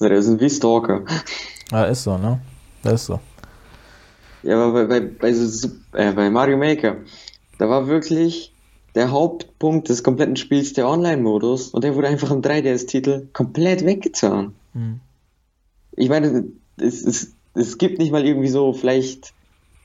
[0.00, 1.02] Der sind wie Stalker.
[1.70, 2.40] Ja, ist so, ne?
[2.82, 3.20] Das ist so.
[4.42, 6.96] Ja, aber bei, bei, bei, so, äh, bei Mario Maker,
[7.58, 8.52] da war wirklich
[8.94, 14.54] der Hauptpunkt des kompletten Spiels der Online-Modus und der wurde einfach im 3DS-Titel komplett weggetan.
[14.74, 15.00] Mhm.
[15.96, 16.46] Ich meine,
[16.78, 19.32] es, es, es gibt nicht mal irgendwie so vielleicht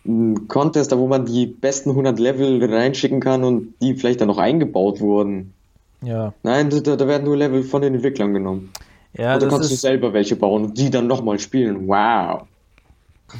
[0.05, 4.27] einen Contest, da wo man die besten 100 Level reinschicken kann und die vielleicht dann
[4.27, 5.53] noch eingebaut wurden.
[6.01, 6.33] Ja.
[6.43, 8.71] Nein, da, da werden nur Level von den Entwicklern genommen.
[9.17, 11.87] Ja, und da kannst du ist, selber welche bauen und die dann nochmal spielen.
[11.87, 12.43] Wow.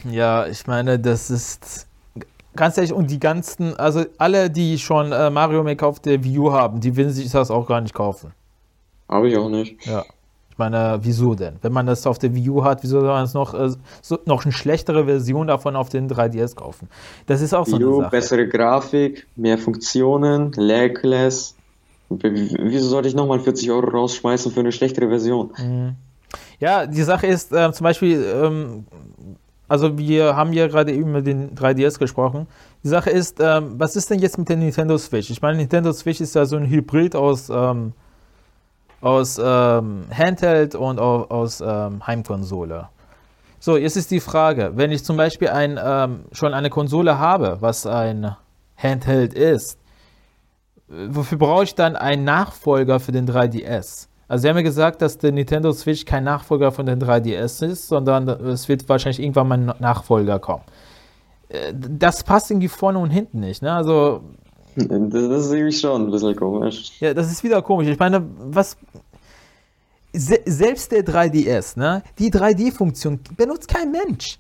[0.10, 1.88] Ja, ich meine, das ist
[2.56, 6.40] ganz ehrlich, und die ganzen, also alle, die schon äh, Mario Maker auf der Wii
[6.40, 8.32] U haben, die will sich das auch gar nicht kaufen.
[9.10, 9.86] Habe ich auch nicht.
[9.86, 10.04] Ja.
[10.50, 11.58] Ich meine, wieso denn?
[11.62, 13.72] Wenn man das auf der Wii U hat, wieso soll man es noch, äh,
[14.02, 16.88] so, noch eine schlechtere Version davon auf den 3DS kaufen?
[17.28, 18.12] Das ist auch so eine Wii U, Sache.
[18.12, 21.56] bessere Grafik, mehr Funktionen, lagless.
[22.10, 25.52] Wieso sollte ich nochmal 40 Euro rausschmeißen für eine schlechtere Version?
[26.60, 28.86] Ja, die Sache ist äh, zum Beispiel, ähm,
[29.68, 32.48] also wir haben ja gerade eben über den 3DS gesprochen.
[32.84, 35.30] Die Sache ist, ähm, was ist denn jetzt mit der Nintendo Switch?
[35.30, 37.94] Ich meine, Nintendo Switch ist ja so ein Hybrid aus, ähm,
[39.02, 42.90] aus ähm, Handheld und au- aus ähm, Heimkonsole.
[43.60, 47.58] So, jetzt ist die Frage, wenn ich zum Beispiel ein, ähm, schon eine Konsole habe,
[47.62, 48.36] was ein
[48.78, 49.80] Handheld ist,
[50.90, 54.08] äh, wofür brauche ich dann einen Nachfolger für den 3DS?
[54.28, 57.88] Also sie haben ja gesagt, dass der Nintendo Switch kein Nachfolger von den 3DS ist,
[57.88, 60.64] sondern es wird wahrscheinlich irgendwann mal ein Nachfolger kommen.
[61.50, 63.62] Äh, Das passt irgendwie vorne und hinten nicht.
[63.62, 63.72] Ne?
[63.72, 64.22] Also,
[64.76, 66.92] Das ist irgendwie schon ein bisschen komisch.
[67.00, 67.88] ja, das ist wieder komisch.
[67.88, 68.78] Ich meine, was.
[70.18, 72.02] Se selbst der 3DS, ne?
[72.18, 74.40] Die 3D-Funktion benutzt kein Mensch.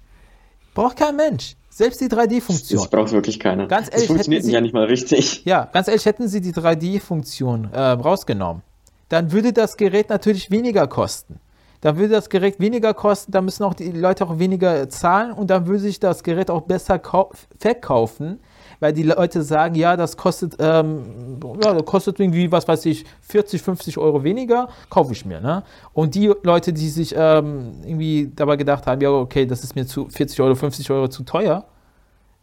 [0.73, 1.55] Braucht kein Mensch.
[1.69, 2.79] Selbst die 3D-Funktion.
[2.79, 3.67] Das braucht wirklich keiner.
[3.67, 5.43] Ganz das ehrlich, funktioniert hätten Sie- ja nicht mal richtig.
[5.43, 8.61] Ja, ganz ehrlich, hätten sie die 3D-Funktion äh, rausgenommen,
[9.09, 11.39] dann würde das Gerät natürlich weniger kosten.
[11.81, 15.49] Dann würde das Gerät weniger kosten, dann müssen auch die Leute auch weniger zahlen und
[15.51, 18.39] dann würde sich das Gerät auch besser kau- verkaufen,
[18.79, 23.05] weil die Leute sagen, ja, das kostet, ähm, ja, das kostet irgendwie, was weiß ich,
[23.21, 25.39] 40, 50 Euro weniger, kaufe ich mir.
[25.41, 25.63] Ne?
[25.93, 29.85] Und die Leute, die sich ähm, irgendwie dabei gedacht haben, ja, okay, das ist mir
[29.85, 31.65] zu 40 Euro, 50 Euro zu teuer,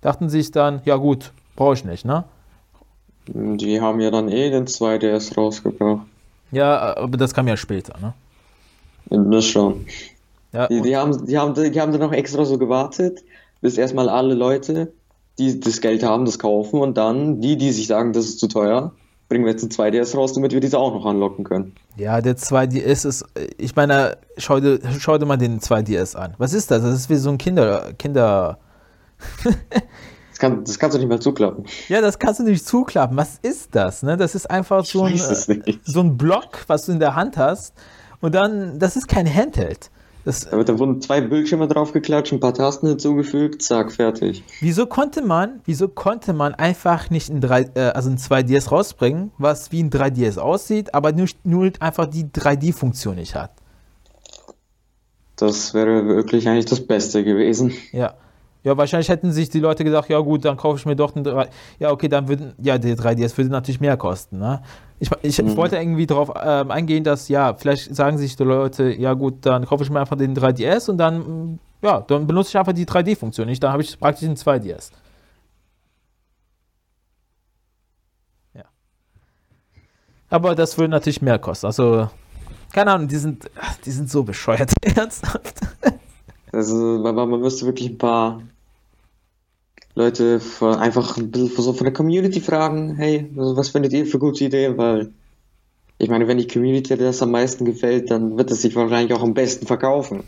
[0.02, 2.04] dachten sich dann, ja gut, brauche ich nicht.
[2.04, 2.24] Ne?
[3.26, 6.06] Die haben ja dann eh den 2DS rausgebracht.
[6.52, 8.14] Ja, aber das kam ja später, ne?
[9.10, 9.86] Das schon.
[10.52, 13.24] Ja, Die, die, haben, die, haben, die haben dann noch extra so gewartet,
[13.62, 14.92] bis erstmal alle Leute,
[15.38, 18.48] die das Geld haben, das kaufen und dann die, die sich sagen, das ist zu
[18.48, 18.92] teuer,
[19.30, 21.74] bringen wir jetzt ein 2DS raus, damit wir diese auch noch anlocken können.
[21.96, 23.24] ja, der 2DS ist,
[23.56, 26.34] ich meine, schau dir, schau dir mal den 2DS an.
[26.36, 26.82] Was ist das?
[26.82, 28.58] Das ist wie so ein Kinder, Kinder,
[30.42, 31.64] kann, das kannst du nicht mal zuklappen.
[31.88, 33.16] ja, das kannst du nicht zuklappen.
[33.16, 34.02] Was ist das?
[34.02, 34.16] Ne?
[34.18, 37.72] Das ist einfach so ein, äh, so ein Block, was du in der Hand hast
[38.20, 39.90] und dann, das ist kein Handheld.
[40.24, 44.44] Das, Da, wird- da wurden zwei Bildschirme draufgeklatscht, ein paar Tasten hinzugefügt, zack, fertig.
[44.60, 49.32] wieso konnte man, wieso konnte man einfach nicht ein, 3, äh, also ein 2DS rausbringen,
[49.38, 53.50] was wie ein 3DS aussieht, aber nur, nur einfach die 3D-Funktion nicht hat?
[55.36, 57.72] Das wäre wirklich eigentlich das Beste gewesen.
[57.90, 58.14] Ja.
[58.64, 61.24] Ja, wahrscheinlich hätten sich die Leute gedacht, ja gut, dann kaufe ich mir doch einen
[61.24, 61.48] 3
[61.80, 64.62] Ja, okay, dann würden, ja, der 3DS würde natürlich mehr kosten, ne?
[65.00, 65.56] Ich, ich Mhm.
[65.56, 69.66] wollte irgendwie darauf ähm, eingehen, dass, ja, vielleicht sagen sich die Leute, ja gut, dann
[69.66, 73.46] kaufe ich mir einfach den 3DS und dann, ja, dann benutze ich einfach die 3D-Funktion
[73.48, 74.92] nicht, dann habe ich praktisch einen 2DS.
[78.54, 78.64] Ja.
[80.30, 82.08] Aber das würde natürlich mehr kosten, also,
[82.72, 83.50] keine Ahnung, die sind,
[83.84, 85.60] die sind so bescheuert, ernsthaft.
[86.52, 88.42] Also, man, man müsste wirklich ein paar
[89.94, 94.18] Leute von, einfach ein bisschen so von der Community fragen, hey, was findet ihr für
[94.18, 94.76] gute Ideen?
[94.78, 95.12] Weil,
[95.98, 99.22] ich meine, wenn die Community das am meisten gefällt, dann wird es sich wahrscheinlich auch
[99.22, 100.24] am besten verkaufen.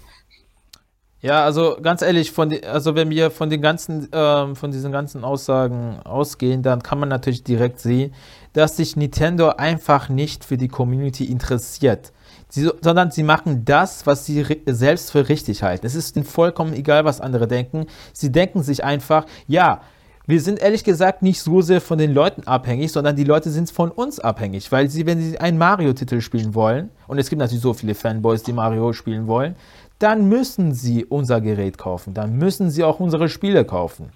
[1.25, 4.93] Ja, also ganz ehrlich, von die, also wenn wir von den ganzen, ähm, von diesen
[4.93, 8.13] ganzen Aussagen ausgehen, dann kann man natürlich direkt sehen,
[8.53, 12.13] dass sich Nintendo einfach nicht für die Community interessiert.
[12.55, 15.85] Sie, sondern sie machen das, was sie selbst für richtig halten.
[15.85, 17.87] Es ist ihnen vollkommen egal, was andere denken.
[18.13, 19.81] Sie denken sich einfach, ja,
[20.29, 23.73] wir sind ehrlich gesagt nicht so sehr von den Leuten abhängig, sondern die Leute sind
[23.73, 27.61] von uns abhängig, weil sie, wenn sie einen Mario-Titel spielen wollen, und es gibt natürlich
[27.61, 29.57] so viele Fanboys, die Mario spielen wollen,
[29.99, 34.11] dann müssen sie unser Gerät kaufen, dann müssen sie auch unsere Spiele kaufen.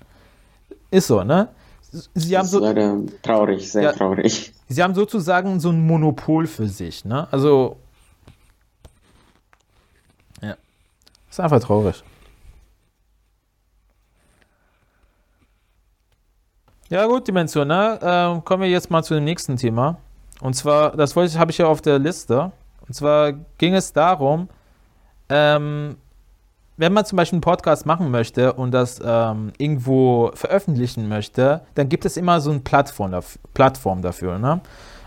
[0.93, 1.49] Ist so, ne?
[2.15, 4.53] Sie haben so, leider traurig, sehr ja, traurig.
[4.69, 7.27] Sie haben sozusagen so ein Monopol für sich, ne?
[7.33, 7.79] Also,
[11.39, 12.03] Ist einfach traurig.
[16.89, 17.97] Ja, gut, Dimension, ne?
[18.03, 19.99] Ähm, kommen wir jetzt mal zu dem nächsten Thema.
[20.41, 22.51] Und zwar, das wollte habe ich ja auf der Liste.
[22.89, 24.49] Und zwar ging es darum,
[25.29, 25.99] ähm,
[26.77, 31.89] wenn man zum Beispiel einen Podcast machen möchte und das ähm, irgendwo veröffentlichen möchte, dann
[31.89, 34.41] gibt es immer so eine Plattform, dafür, Plattform dafür.
[34.41, 34.61] Ne?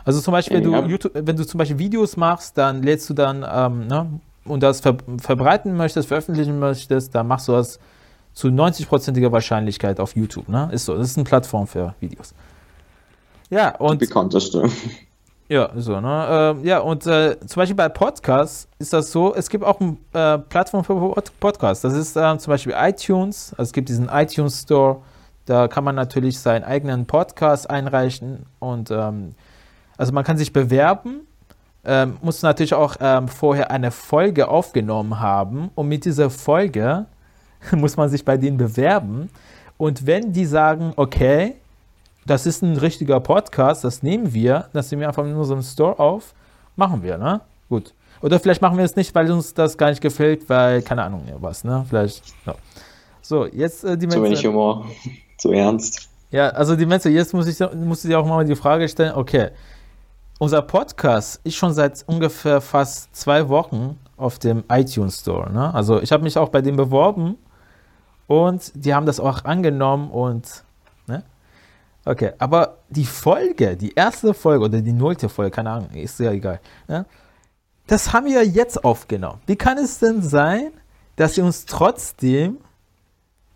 [0.05, 0.63] Also zum Beispiel, ja.
[0.63, 4.21] wenn, du YouTube, wenn du zum Beispiel Videos machst, dann lädst du dann ähm, ne,
[4.45, 7.79] und das ver verbreiten möchtest, veröffentlichen möchtest, dann machst du das
[8.33, 10.47] zu 90%iger Wahrscheinlichkeit auf YouTube.
[10.47, 10.69] Ne?
[10.71, 12.33] Ist so, das ist eine Plattform für Videos.
[13.49, 14.01] Ja, und.
[14.01, 14.69] Die bekannteste.
[15.51, 16.55] Ja, so, ne?
[16.63, 19.97] Äh, ja, und äh, zum Beispiel bei Podcasts ist das so, es gibt auch eine
[20.13, 21.81] äh, Plattform für Podcasts.
[21.81, 23.51] Das ist ähm, zum Beispiel iTunes.
[23.57, 25.01] Also es gibt diesen iTunes Store.
[25.45, 29.35] Da kann man natürlich seinen eigenen Podcast einreichen und ähm,
[29.97, 31.27] also man kann sich bewerben,
[31.83, 37.05] ähm, muss natürlich auch ähm, vorher eine Folge aufgenommen haben und mit dieser Folge
[37.71, 39.29] muss man sich bei denen bewerben.
[39.77, 41.55] Und wenn die sagen, okay,
[42.25, 45.97] das ist ein richtiger Podcast, das nehmen wir, das nehmen wir einfach in unserem Store
[45.97, 46.33] auf,
[46.75, 47.41] machen wir, ne?
[47.67, 47.93] Gut.
[48.21, 51.23] Oder vielleicht machen wir es nicht, weil uns das gar nicht gefällt, weil, keine Ahnung,
[51.39, 51.83] was, ne?
[51.89, 52.53] Vielleicht, ja.
[53.23, 54.85] So, jetzt äh, die Zu wenig Humor,
[55.37, 56.09] zu ernst.
[56.29, 59.13] Ja, also die Mensa, jetzt muss ich, muss ich dir auch mal die Frage stellen,
[59.15, 59.49] okay,
[60.41, 65.71] unser Podcast ist schon seit ungefähr fast zwei Wochen auf dem iTunes Store, ne?
[65.71, 67.37] Also ich habe mich auch bei dem beworben
[68.25, 70.63] und die haben das auch angenommen und,
[71.05, 71.21] ne?
[72.05, 76.31] Okay, aber die Folge, die erste Folge oder die nullte Folge, keine Ahnung, ist ja
[76.31, 77.05] egal, ne?
[77.85, 79.41] Das haben wir jetzt aufgenommen.
[79.45, 80.71] Wie kann es denn sein,
[81.17, 82.57] dass sie uns trotzdem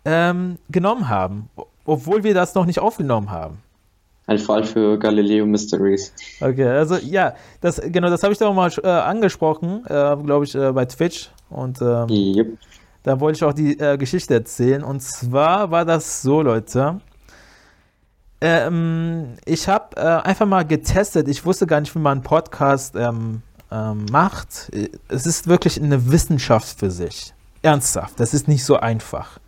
[0.04, 1.50] ähm, genommen haben,
[1.84, 3.60] obwohl wir das noch nicht aufgenommen haben?
[4.26, 6.12] Ein Fall für Galileo Mysteries.
[6.40, 10.44] Okay, also ja, das genau, das habe ich da auch mal äh, angesprochen, äh, glaube
[10.44, 12.58] ich, äh, bei Twitch und ähm, yep.
[13.06, 14.82] Da wollte ich auch die äh, Geschichte erzählen.
[14.82, 17.00] Und zwar war das so, Leute.
[18.40, 21.28] Ähm, ich habe äh, einfach mal getestet.
[21.28, 24.72] Ich wusste gar nicht, wie man einen Podcast ähm, ähm, macht.
[25.06, 27.32] Es ist wirklich eine Wissenschaft für sich.
[27.62, 28.18] Ernsthaft.
[28.18, 29.38] Das ist nicht so einfach.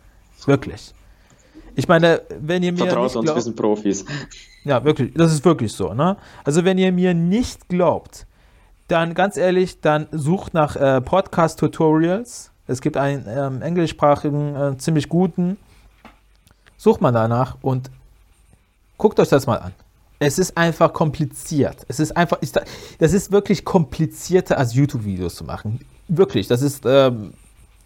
[0.45, 0.93] Wirklich.
[1.75, 2.77] Ich meine, wenn ihr mir.
[2.77, 4.05] Vertraut uns, wir sind Profis.
[4.63, 5.13] Ja, wirklich.
[5.13, 5.93] Das ist wirklich so.
[5.93, 6.17] Ne?
[6.43, 8.25] Also, wenn ihr mir nicht glaubt,
[8.87, 15.09] dann ganz ehrlich, dann sucht nach äh, Podcast-Tutorials es gibt einen ähm, englischsprachigen, äh, ziemlich
[15.09, 15.57] guten.
[16.77, 17.89] Sucht man danach und
[18.99, 19.73] guckt euch das mal an.
[20.19, 21.77] Es ist einfach kompliziert.
[21.87, 22.37] Es ist einfach,
[22.99, 25.79] das ist wirklich komplizierter als YouTube-Videos zu machen.
[26.07, 27.33] Wirklich, das ist, ähm,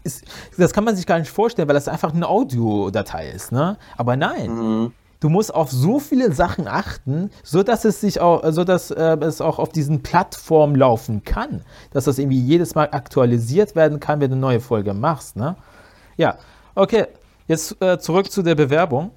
[0.04, 0.26] ist,
[0.58, 3.78] das kann man sich gar nicht vorstellen, weil das einfach eine Audiodatei ist, ne?
[3.96, 4.94] Aber nein, mhm
[5.24, 9.18] du musst auf so viele Sachen achten, so dass es sich auch, so dass äh,
[9.22, 11.62] es auch auf diesen Plattformen laufen kann,
[11.92, 15.38] dass das irgendwie jedes Mal aktualisiert werden kann, wenn du eine neue Folge machst.
[15.38, 15.56] Ne?
[16.18, 16.38] Ja,
[16.76, 17.06] okay.
[17.48, 19.12] Jetzt äh, zurück zu der Bewerbung.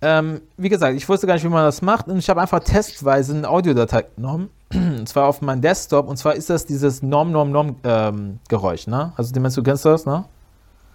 [0.00, 2.60] Ähm, wie gesagt, ich wusste gar nicht, wie man das macht und ich habe einfach
[2.60, 7.32] testweise eine Audiodatei genommen, und zwar auf meinem Desktop und zwar ist das dieses Nom
[7.32, 9.12] Nom Nom ähm, Geräusch, ne?
[9.16, 10.24] Also, du kennst das, ne?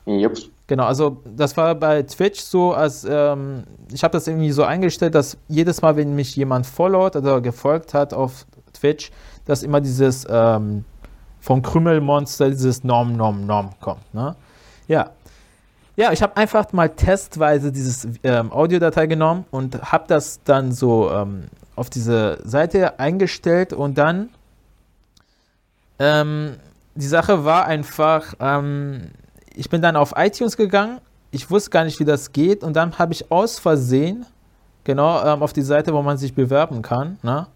[0.06, 0.38] Jupp.
[0.74, 5.14] Genau, also das war bei Twitch so, als ähm, ich habe das irgendwie so eingestellt,
[5.14, 9.12] dass jedes Mal, wenn mich jemand followt oder gefolgt hat auf Twitch,
[9.46, 10.84] dass immer dieses ähm,
[11.40, 14.12] vom Krümmelmonster dieses Nom Nom Nom kommt.
[14.16, 14.36] Ne?
[14.88, 15.12] Ja.
[15.96, 21.12] Ja, ich habe einfach mal testweise dieses ähm, Audiodatei genommen und habe das dann so
[21.12, 24.30] ähm, auf diese Seite eingestellt und dann
[26.00, 26.56] ähm,
[26.96, 29.12] die Sache war einfach, ähm,
[29.56, 31.00] ich bin dann auf iTunes gegangen.
[31.32, 32.64] Ich wusste gar nicht, wie das geht.
[32.64, 34.26] Und dann habe ich aus Versehen,
[34.84, 37.48] genau ähm, auf die Seite, wo man sich bewerben kann, ne,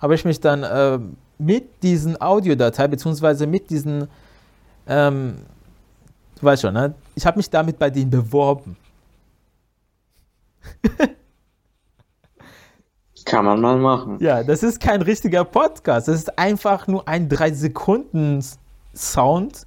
[0.00, 0.98] habe ich mich dann äh,
[1.38, 4.08] mit diesen Audiodatei, beziehungsweise mit diesen,
[4.86, 5.38] ähm,
[6.38, 8.76] du weißt schon, ne, ich habe mich damit bei denen beworben.
[13.24, 14.18] Kann man mal machen.
[14.20, 16.08] Ja, das ist kein richtiger Podcast.
[16.08, 18.44] Das ist einfach nur ein 3 Sekunden
[18.94, 19.66] Sound.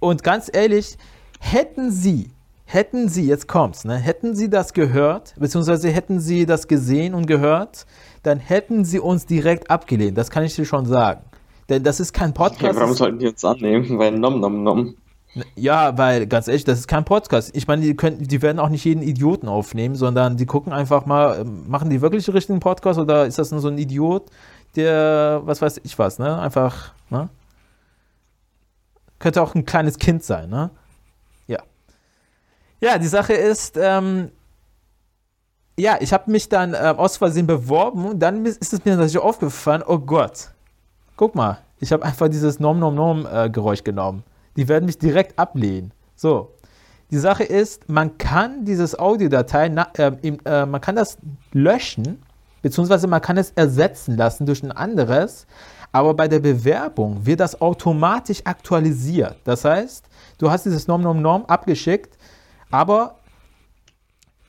[0.00, 0.98] Und ganz ehrlich,
[1.40, 2.30] hätten Sie,
[2.64, 7.26] hätten Sie, jetzt kommt's, ne, hätten Sie das gehört, beziehungsweise hätten Sie das gesehen und
[7.26, 7.86] gehört,
[8.22, 10.16] dann hätten Sie uns direkt abgelehnt.
[10.16, 11.22] Das kann ich dir schon sagen.
[11.68, 12.74] Denn das ist kein Podcast.
[12.74, 13.98] Ja, warum sollten die uns annehmen?
[13.98, 14.94] Weil nom nom nom.
[15.54, 17.54] Ja, weil ganz ehrlich, das ist kein Podcast.
[17.54, 21.06] Ich meine, die, können, die werden auch nicht jeden Idioten aufnehmen, sondern die gucken einfach
[21.06, 24.26] mal, machen die wirklich den richtigen Podcast oder ist das nur so ein Idiot,
[24.74, 26.40] der, was weiß ich was, ne?
[26.40, 27.28] Einfach, ne?
[29.20, 30.70] Könnte auch ein kleines Kind sein, ne?
[32.80, 32.98] Ja.
[32.98, 34.30] Die Sache ist, ähm,
[35.78, 39.18] ja, ich habe mich dann äh, aus Versehen beworben und dann ist es mir natürlich
[39.18, 40.50] aufgefallen, oh Gott,
[41.16, 44.22] guck mal, ich habe einfach dieses Nom Nom Nom äh, Geräusch genommen.
[44.56, 45.92] Die werden mich direkt ablehnen.
[46.16, 46.52] So.
[47.10, 50.12] Die Sache ist, man kann dieses Audiodatei, äh,
[50.44, 51.18] äh, man kann das
[51.52, 52.22] löschen,
[52.62, 55.46] beziehungsweise man kann es ersetzen lassen durch ein anderes,
[55.92, 59.36] aber bei der Bewerbung wird das automatisch aktualisiert.
[59.44, 60.04] Das heißt,
[60.38, 62.16] du hast dieses Nom Nom Nom abgeschickt,
[62.70, 63.16] aber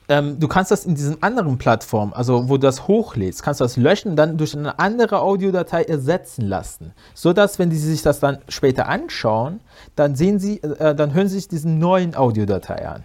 [0.08, 3.64] ähm, du kannst das in diesen anderen Plattformen, also wo du das hochlädst, kannst du
[3.64, 6.92] das löschen und dann durch eine andere Audiodatei ersetzen lassen.
[7.14, 9.60] So dass, wenn die sich das dann später anschauen,
[9.96, 13.04] dann sehen sie, äh, dann hören sie sich diesen neuen Audiodatei an.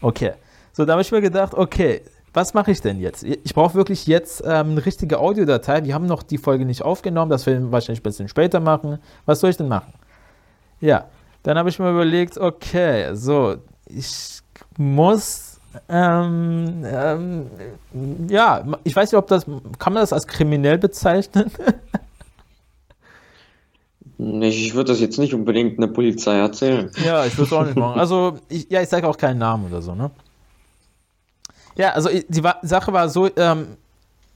[0.00, 0.32] Okay.
[0.72, 2.02] So, da habe ich mir gedacht, okay,
[2.32, 3.24] was mache ich denn jetzt?
[3.24, 5.84] Ich brauche wirklich jetzt ähm, eine richtige Audiodatei.
[5.84, 9.00] Wir haben noch die Folge nicht aufgenommen, das werden wir wahrscheinlich ein bisschen später machen.
[9.26, 9.92] Was soll ich denn machen?
[10.80, 11.06] Ja,
[11.42, 13.56] dann habe ich mir überlegt, okay, so,
[13.86, 14.40] ich
[14.78, 15.48] muss
[15.88, 17.46] ähm, ähm,
[18.28, 19.44] ja, ich weiß nicht, ob das,
[19.78, 21.50] kann man das als kriminell bezeichnen?
[24.18, 26.90] Ich würde das jetzt nicht unbedingt einer Polizei erzählen.
[27.04, 28.00] Ja, ich würde es auch nicht machen.
[28.00, 30.10] Also, ich, ja, ich sage auch keinen Namen oder so, ne?
[31.76, 33.76] Ja, also die Sache war so, ähm,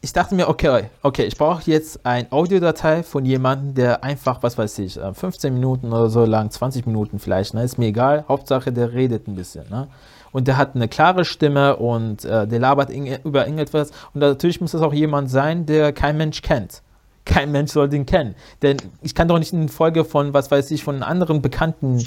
[0.00, 4.56] ich dachte mir, okay, okay, ich brauche jetzt ein Audiodatei von jemandem, der einfach, was
[4.56, 7.64] weiß ich, 15 äh, Minuten oder so lang, 20 Minuten vielleicht, ne?
[7.64, 8.24] Ist mir egal.
[8.28, 9.88] Hauptsache, der redet ein bisschen, ne?
[10.32, 13.90] Und der hat eine klare Stimme und äh, der labert über irgendetwas.
[14.14, 16.82] Und natürlich muss das auch jemand sein, der kein Mensch kennt.
[17.24, 18.34] Kein Mensch soll den kennen.
[18.62, 22.04] Denn ich kann doch nicht eine Folge von, was weiß ich, von einem anderen bekannten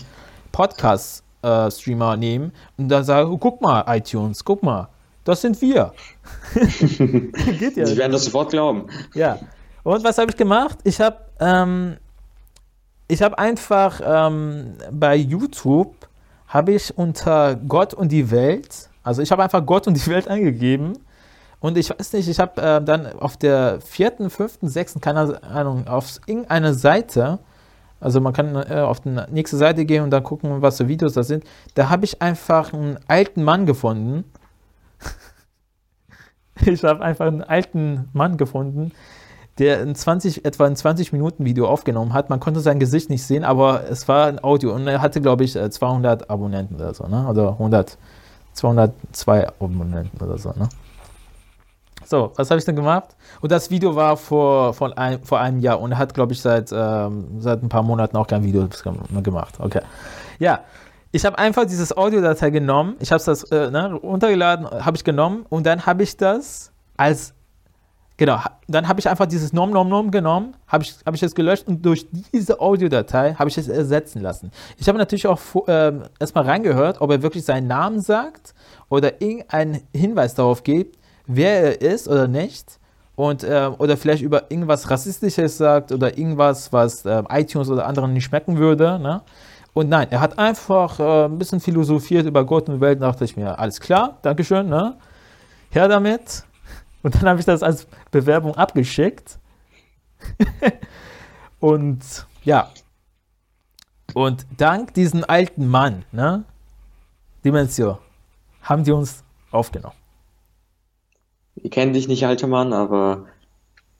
[0.51, 4.89] Podcast-Streamer äh, nehmen und dann sagen, oh, guck mal, iTunes, guck mal,
[5.23, 5.93] das sind wir.
[6.53, 7.85] Geht ja.
[7.85, 8.87] Sie werden das sofort glauben.
[9.13, 9.39] Ja.
[9.83, 10.79] Und was habe ich gemacht?
[10.83, 11.97] Ich habe ähm,
[13.07, 15.95] ich habe einfach ähm, bei YouTube
[16.47, 20.27] habe ich unter Gott und die Welt, also ich habe einfach Gott und die Welt
[20.27, 20.97] eingegeben
[21.59, 25.87] und ich weiß nicht, ich habe äh, dann auf der vierten, fünften, sechsten, keine Ahnung,
[25.87, 27.39] auf irgendeine Seite,
[27.99, 31.13] also man kann äh, auf die nächste Seite gehen und dann gucken, was für Videos
[31.13, 31.43] das sind,
[31.73, 34.25] da habe ich einfach einen alten Mann gefunden.
[36.65, 38.91] ich habe einfach einen alten Mann gefunden,
[39.57, 42.29] der ein 20, etwa ein 20 Minuten Video aufgenommen hat.
[42.29, 45.43] Man konnte sein Gesicht nicht sehen, aber es war ein Audio und er hatte, glaube
[45.43, 47.27] ich, 200 äh, Abonnenten oder so, ne?
[47.27, 47.97] Oder 100,
[48.53, 50.67] 202 Abonnenten oder so, ne?
[52.05, 53.15] So, was habe ich denn gemacht?
[53.41, 56.41] Und das Video war vor, vor, ein, vor einem Jahr und er hat, glaube ich,
[56.41, 58.67] seit, ähm, seit ein paar Monaten auch kein Video
[59.23, 59.55] gemacht.
[59.59, 59.81] Okay.
[60.37, 60.59] Ja,
[61.11, 65.45] ich habe einfach dieses Audiodatei genommen, ich habe es äh, ne, runtergeladen, habe ich genommen
[65.49, 67.34] und dann habe ich das als
[68.17, 71.35] Genau, dann habe ich einfach dieses Nom Nom Nom genommen, habe ich, hab ich es
[71.35, 74.51] gelöscht und durch diese Audiodatei habe ich es ersetzen lassen.
[74.77, 78.53] Ich habe natürlich auch äh, erstmal reingehört, ob er wirklich seinen Namen sagt
[78.87, 80.97] oder irgendeinen Hinweis darauf gibt,
[81.27, 82.79] wer er ist oder nicht.
[83.17, 88.11] Und, äh, oder vielleicht über irgendwas Rassistisches sagt oder irgendwas, was äh, iTunes oder anderen
[88.13, 88.99] nicht schmecken würde.
[88.99, 89.21] Ne?
[89.73, 93.35] Und nein, er hat einfach äh, ein bisschen philosophiert über Gott und Welt, dachte ich
[93.37, 94.95] mir, alles klar, Dankeschön, ne?
[95.69, 96.45] Her damit.
[97.05, 99.37] Und dann habe ich das als Bewerbung abgeschickt.
[101.59, 101.99] und
[102.43, 102.71] ja.
[104.15, 106.45] Und dank diesem alten Mann, ne,
[107.43, 107.99] Dimensio,
[108.63, 109.93] haben die uns aufgenommen.
[111.53, 113.27] Ich kenne dich nicht, alter Mann, aber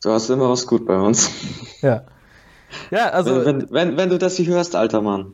[0.01, 1.29] du hast immer was gut bei uns.
[1.83, 2.05] Ja.
[2.89, 3.45] Ja, also.
[3.45, 5.33] Wenn, wenn, wenn, wenn du das hier hörst, alter Mann,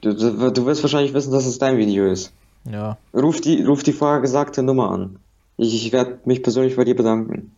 [0.00, 2.32] du, du, du wirst wahrscheinlich wissen, dass es dein Video ist.
[2.64, 2.96] Ja.
[3.12, 5.18] Ruf die, ruf die vorher gesagte Nummer an.
[5.62, 7.54] Ich, ich werde mich persönlich bei dir bedanken.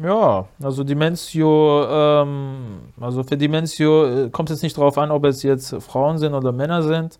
[0.00, 5.42] Ja, also Dimensio, ähm, also für Dimensio äh, kommt es nicht darauf an, ob es
[5.42, 7.18] jetzt Frauen sind oder Männer sind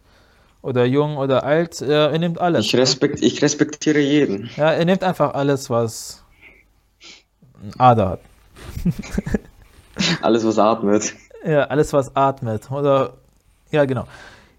[0.63, 1.81] oder jung oder alt.
[1.81, 2.67] Er, er nimmt alles.
[2.67, 3.27] Ich, respekt, ne?
[3.27, 4.49] ich respektiere jeden.
[4.57, 6.23] Ja, er nimmt einfach alles, was
[7.79, 8.21] Ader hat.
[10.23, 11.15] alles, was atmet.
[11.45, 12.71] Ja, alles, was atmet.
[12.71, 13.15] Oder,
[13.73, 14.07] ja, genau.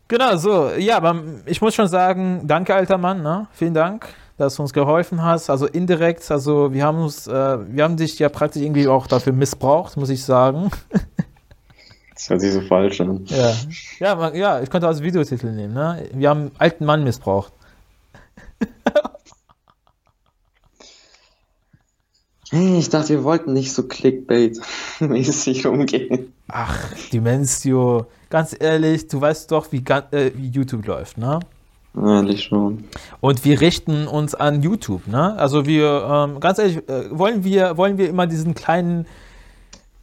[0.09, 0.71] Genau, so.
[0.78, 3.24] Ja, aber ich muss schon sagen, danke, alter Mann.
[3.24, 3.47] Ne?
[3.53, 5.50] Vielen Dank dass du uns geholfen hast.
[5.50, 9.34] Also indirekt, also wir haben uns, äh, wir haben dich ja praktisch irgendwie auch dafür
[9.34, 10.72] missbraucht, muss ich sagen.
[12.16, 13.26] Das hört sich so falsch an.
[13.26, 13.54] Ja,
[14.00, 15.74] ja, man, ja ich könnte als Videotitel nehmen.
[15.74, 16.08] Ne?
[16.14, 17.52] Wir haben einen alten Mann missbraucht.
[22.54, 26.34] Hey, ich dachte, wir wollten nicht so Clickbait-mäßig umgehen.
[26.48, 26.78] Ach,
[27.12, 31.40] Dimensio, ganz ehrlich, du weißt doch, wie, äh, wie YouTube läuft, ne?
[31.96, 32.86] Ehrlich schon.
[33.22, 35.36] Und wir richten uns an YouTube, ne?
[35.38, 39.06] Also wir, ähm, ganz ehrlich, äh, wollen wir, wollen wir immer diesen kleinen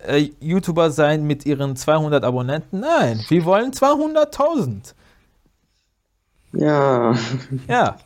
[0.06, 2.80] äh, YouTuber sein mit ihren 200 Abonnenten?
[2.80, 4.94] Nein, wir wollen 200.000.
[6.52, 7.14] Ja.
[7.68, 7.96] Ja.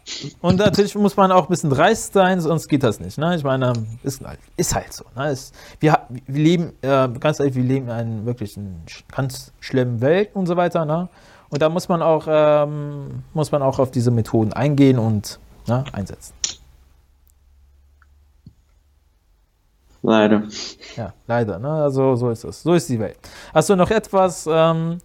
[0.40, 3.16] Und natürlich muss man auch ein bisschen dreist sein, sonst geht das nicht.
[3.18, 3.36] Ne?
[3.36, 3.72] Ich meine,
[4.02, 4.22] ist,
[4.56, 5.04] ist halt so.
[5.16, 5.30] Ne?
[5.30, 8.58] Ist, wir, wir leben, äh, ganz ehrlich, wir leben in einer wirklich
[9.10, 10.84] ganz schlimmen Welt und so weiter.
[10.84, 11.08] Ne?
[11.54, 15.38] Und da muss man auch, ähm, muss man auch auf diese Methoden eingehen und
[15.68, 16.34] ne, einsetzen.
[20.02, 20.42] Leider.
[20.96, 21.60] Ja, leider.
[21.60, 21.70] Ne?
[21.70, 22.64] Also so ist es.
[22.64, 23.16] So ist die Welt.
[23.68, 24.48] Du noch etwas?
[24.50, 24.98] Ähm,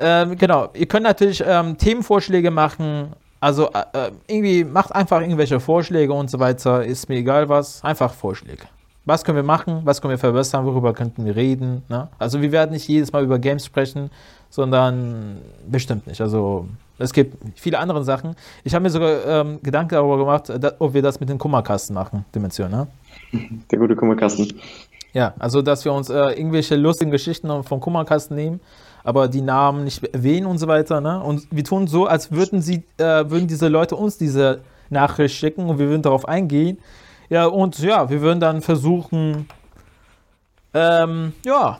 [0.00, 3.12] ähm, genau, ihr könnt natürlich ähm, Themenvorschläge machen.
[3.38, 6.84] Also äh, äh, irgendwie macht einfach irgendwelche Vorschläge und so weiter.
[6.84, 7.84] Ist mir egal was.
[7.84, 8.64] Einfach Vorschläge.
[9.04, 9.80] Was können wir machen?
[9.84, 10.66] Was können wir verbessern?
[10.66, 11.82] Worüber könnten wir reden?
[11.88, 12.08] Ne?
[12.18, 14.10] Also wir werden nicht jedes Mal über Games sprechen,
[14.50, 16.20] sondern bestimmt nicht.
[16.20, 16.66] Also
[16.98, 18.36] es gibt viele andere Sachen.
[18.62, 21.94] Ich habe mir sogar ähm, Gedanken darüber gemacht, dass, ob wir das mit den Kummerkasten
[21.94, 22.86] machen, Dimension, ne?
[23.70, 24.52] Der gute Kummerkasten.
[25.12, 28.60] Ja, also dass wir uns äh, irgendwelche lustigen Geschichten vom Kummerkasten nehmen
[29.04, 31.00] aber die Namen nicht erwähnen und so weiter.
[31.00, 31.22] Ne?
[31.22, 35.66] Und wir tun so, als würden sie, äh, würden diese Leute uns diese Nachricht schicken
[35.66, 36.78] und wir würden darauf eingehen.
[37.30, 39.48] Ja, und ja, wir würden dann versuchen,
[40.74, 41.78] ähm, ja,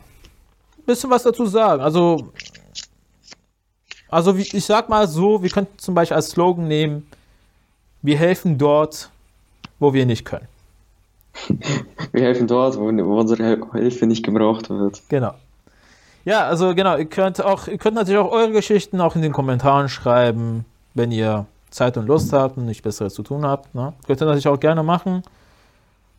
[0.78, 1.82] ein bisschen was dazu sagen.
[1.82, 2.32] Also,
[4.08, 7.06] also ich sag mal so, wir könnten zum Beispiel als Slogan nehmen,
[8.00, 9.10] wir helfen dort,
[9.80, 10.48] wo wir nicht können.
[12.12, 15.00] Wir helfen dort, wo, wo unsere Hilfe nicht gebraucht wird.
[15.08, 15.32] Genau.
[16.24, 19.32] Ja, also genau, ihr könnt auch, ihr könnt natürlich auch eure Geschichten auch in den
[19.32, 23.74] Kommentaren schreiben, wenn ihr Zeit und Lust habt und nichts Besseres zu tun habt.
[23.74, 23.92] Ne?
[24.06, 25.22] Könnt ihr natürlich auch gerne machen.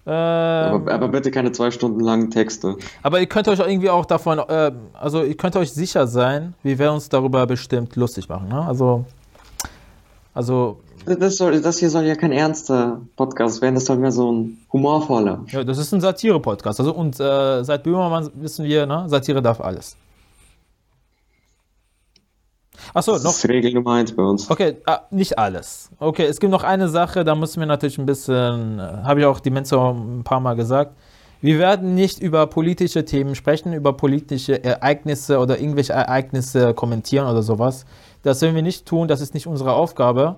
[0.06, 2.76] Ähm, aber, aber, bitte keine zwei Stunden langen Texte.
[3.04, 6.80] Aber ihr könnt euch irgendwie auch davon, äh, also ihr könnt euch sicher sein, wir
[6.80, 8.49] werden uns darüber bestimmt lustig machen.
[8.49, 8.66] Ne?
[8.66, 9.06] Also,
[10.34, 10.80] also.
[11.06, 14.58] Das, soll, das hier soll ja kein ernster Podcast werden, das soll mehr so ein
[14.72, 15.43] humorvoller.
[15.47, 16.80] Ja, das ist ein Satire-Podcast.
[16.80, 19.97] Also und äh, seit Böhmermann wissen wir, ne, Satire darf alles.
[22.93, 23.21] Achso, noch.
[23.21, 24.49] Das ist Regel Nummer eins bei uns.
[24.49, 25.89] Okay, ah, nicht alles.
[25.99, 29.39] Okay, es gibt noch eine Sache, da müssen wir natürlich ein bisschen, habe ich auch
[29.39, 30.95] die Mensa ein paar Mal gesagt.
[31.41, 37.41] Wir werden nicht über politische Themen sprechen, über politische Ereignisse oder irgendwelche Ereignisse kommentieren oder
[37.41, 37.86] sowas.
[38.21, 40.36] Das werden wir nicht tun, das ist nicht unsere Aufgabe.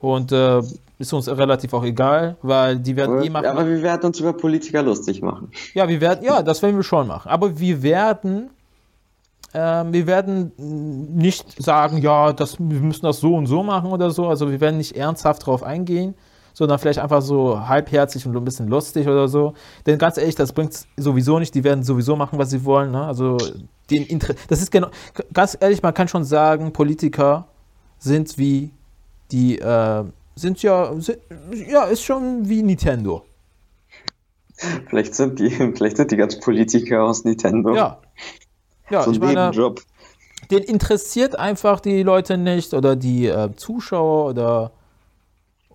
[0.00, 0.60] Und äh,
[0.98, 3.46] ist uns relativ auch egal, weil die werden aber, eh machen.
[3.46, 5.52] Aber wir werden uns über Politiker lustig machen.
[5.74, 7.30] Ja, wir werden, ja, das werden wir schon machen.
[7.30, 8.50] Aber wir werden
[9.52, 14.26] wir werden nicht sagen, ja, das, wir müssen das so und so machen oder so.
[14.26, 16.14] Also wir werden nicht ernsthaft darauf eingehen,
[16.54, 19.54] sondern vielleicht einfach so halbherzig und ein bisschen lustig oder so.
[19.86, 21.54] Denn ganz ehrlich, das bringt sowieso nicht.
[21.54, 22.92] Die werden sowieso machen, was sie wollen.
[22.92, 23.04] Ne?
[23.04, 23.36] Also
[23.90, 24.88] den Inter das ist genau,
[25.32, 27.46] ganz ehrlich, man kann schon sagen, Politiker
[27.98, 28.70] sind wie
[29.30, 31.18] die, äh, sind ja, sind,
[31.68, 33.24] ja, ist schon wie Nintendo.
[34.88, 37.74] Vielleicht sind die, vielleicht sind die ganz Politiker aus Nintendo.
[37.74, 37.98] Ja,
[38.92, 39.50] ja, so ich meine,
[40.50, 44.70] den interessiert einfach die Leute nicht oder die äh, Zuschauer oder,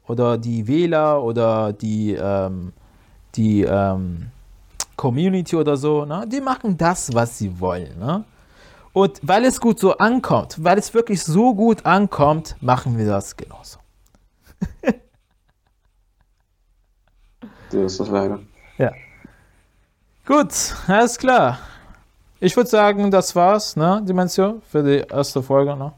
[0.08, 2.74] oder die Wähler oder die, ähm,
[3.36, 4.28] die ähm,
[4.96, 6.06] Community oder so.
[6.06, 6.26] Ne?
[6.32, 7.98] Die machen das, was sie wollen.
[7.98, 8.24] Ne?
[8.94, 13.36] Und weil es gut so ankommt, weil es wirklich so gut ankommt, machen wir das
[13.36, 13.80] genauso.
[17.72, 18.40] so ist das leider.
[18.78, 18.92] Ja.
[20.26, 20.54] Gut,
[20.88, 21.58] alles klar.
[22.40, 25.94] Ich würde sagen, das war's, ne, Dimension, für die erste Folge, ne?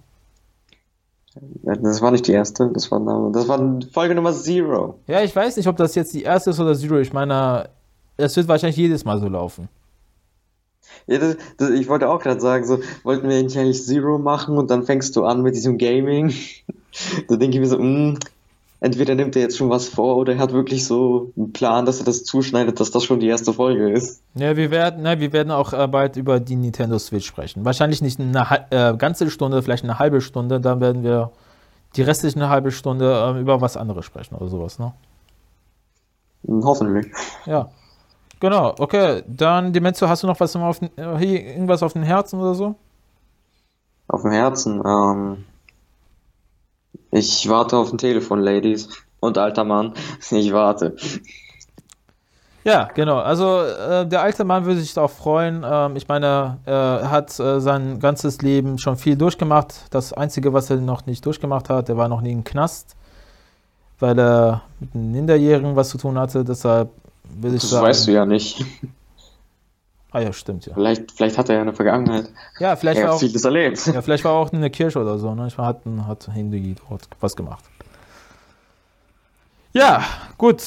[1.63, 2.99] Das war nicht die erste, das war,
[3.31, 4.99] das war Folge Nummer Zero.
[5.07, 6.97] Ja, ich weiß nicht, ob das jetzt die erste ist oder Zero.
[6.99, 7.69] Ich meine,
[8.17, 9.69] es wird wahrscheinlich jedes Mal so laufen.
[11.07, 14.69] Ja, das, das, ich wollte auch gerade sagen, so wollten wir eigentlich Zero machen und
[14.71, 16.33] dann fängst du an mit diesem Gaming.
[17.27, 18.19] da denke ich mir so, mh, hm,
[18.81, 21.99] entweder nimmt er jetzt schon was vor oder er hat wirklich so einen Plan, dass
[21.99, 24.21] er das zuschneidet, dass das schon die erste Folge ist.
[24.35, 27.65] Ja, wir werden, ne, wir werden auch äh, bald über die Nintendo Switch sprechen.
[27.65, 30.59] Wahrscheinlich nicht eine äh, ganze Stunde, vielleicht eine halbe Stunde.
[30.59, 31.31] Dann werden wir
[31.95, 34.93] die restliche halbe Stunde äh, über was anderes sprechen oder sowas, ne?
[36.45, 37.07] Hm, hoffentlich.
[37.45, 37.69] Ja.
[38.39, 39.23] Genau, okay.
[39.27, 42.75] Dann, Demenzo, hast du noch was auf, äh, irgendwas auf dem Herzen oder so?
[44.07, 45.43] Auf dem Herzen, ähm.
[47.11, 48.89] Ich warte auf ein Telefon, Ladies.
[49.19, 49.93] Und alter Mann,
[50.31, 50.95] ich warte.
[52.63, 53.17] Ja, genau.
[53.17, 55.65] Also äh, der alte Mann würde sich darauf freuen.
[55.65, 59.85] Ähm, ich meine, er hat äh, sein ganzes Leben schon viel durchgemacht.
[59.91, 62.95] Das Einzige, was er noch nicht durchgemacht hat, er war noch nie im Knast,
[63.99, 66.43] weil er mit einem Minderjährigen was zu tun hatte.
[66.43, 66.89] Deshalb
[67.23, 67.85] würde ich Das sagen.
[67.87, 68.63] weißt du ja nicht.
[70.11, 70.73] Ah ja, stimmt ja.
[70.73, 72.29] Vielleicht, vielleicht hat er ja eine Vergangenheit.
[72.59, 73.85] Ja, vielleicht Er war auch, vieles erlebt.
[73.85, 75.35] ja, vielleicht war auch eine Kirche oder so.
[75.35, 75.47] Ne?
[75.47, 77.63] Ich meine, hat, hat Hindi dort was gemacht.
[79.73, 80.03] Ja,
[80.37, 80.63] gut.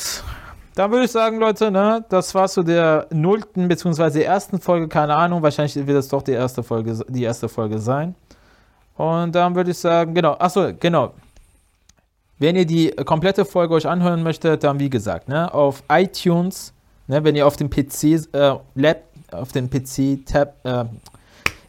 [0.74, 4.22] Dann würde ich sagen, Leute, ne, das war zu der nullten bzw.
[4.22, 8.14] ersten Folge, keine Ahnung, wahrscheinlich wird es doch die erste Folge, die erste Folge sein.
[8.96, 11.12] Und dann würde ich sagen, genau, achso, genau.
[12.38, 16.72] Wenn ihr die komplette Folge euch anhören möchtet, dann wie gesagt, ne, auf iTunes,
[17.06, 19.02] ne, wenn ihr auf dem PC, äh, Lab,
[19.34, 20.84] auf dem PC Tab, äh,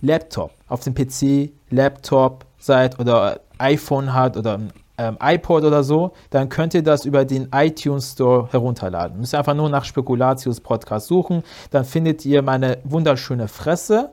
[0.01, 4.59] Laptop, auf dem PC, Laptop seid oder iPhone hat oder
[4.97, 9.19] ähm, iPod oder so, dann könnt ihr das über den iTunes Store herunterladen.
[9.19, 14.11] Müsst ihr einfach nur nach Spekulatius Podcast suchen, dann findet ihr meine wunderschöne Fresse.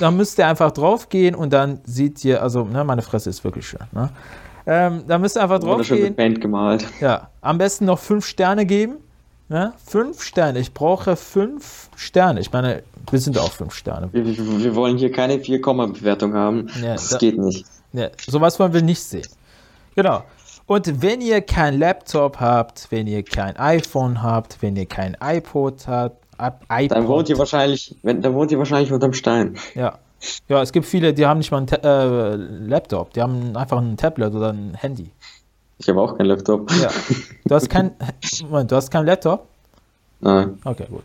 [0.00, 3.68] Dann müsst ihr einfach draufgehen und dann seht ihr, also ne, meine Fresse ist wirklich
[3.68, 3.80] schön.
[3.92, 4.08] Ne?
[4.66, 6.08] Ähm, da müsst ihr einfach Wunderschön draufgehen.
[6.08, 6.86] mit Paint gemalt.
[7.00, 8.96] Ja, am besten noch fünf Sterne geben.
[9.48, 9.72] Ne?
[9.84, 10.58] Fünf Sterne.
[10.58, 12.40] Ich brauche fünf Sterne.
[12.40, 14.08] Ich meine, wir sind auch fünf Sterne.
[14.12, 16.68] Wir, wir, wollen hier keine 4-Komma-Bewertung haben.
[16.82, 17.64] Ja, das da- geht nicht.
[17.92, 19.26] Ne, sowas wollen wir nicht sehen.
[19.94, 20.24] Genau.
[20.66, 25.86] Und wenn ihr kein Laptop habt, wenn ihr kein iPhone habt, wenn ihr kein iPod
[25.86, 29.56] habt, Ab- iPod, Dann wohnt ihr wahrscheinlich, wenn, dann wohnt ihr wahrscheinlich unterm Stein.
[29.74, 29.98] ja.
[30.48, 33.78] Ja, es gibt viele, die haben nicht mal einen Ta äh, Laptop, die haben einfach
[33.78, 35.10] ein Tablet oder ein Handy.
[35.78, 36.70] Ich habe auch keinen Laptop.
[36.80, 36.88] Ja.
[37.44, 37.92] Du hast kein,
[38.48, 39.46] Moment, du hast keinen Laptop?
[40.20, 40.58] Nein.
[40.64, 41.02] Okay, gut.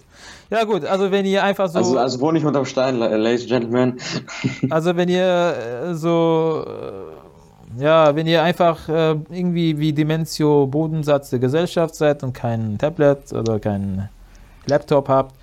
[0.49, 1.77] Ja, gut, also wenn ihr einfach so.
[1.79, 3.99] Also, also wohne ich unterm Stein, la- ladies and gentlemen.
[4.69, 5.55] Also wenn ihr
[5.89, 6.65] äh, so,
[7.77, 12.77] äh, ja, wenn ihr einfach äh, irgendwie wie Dimensio Bodensatz der Gesellschaft seid und kein
[12.77, 14.09] Tablet oder kein
[14.67, 15.35] Laptop habt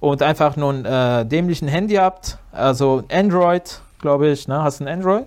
[0.00, 4.62] und einfach nur ein äh, dämlichen Handy habt, also Android, glaube ich, ne?
[4.62, 5.26] Hast du ein Android?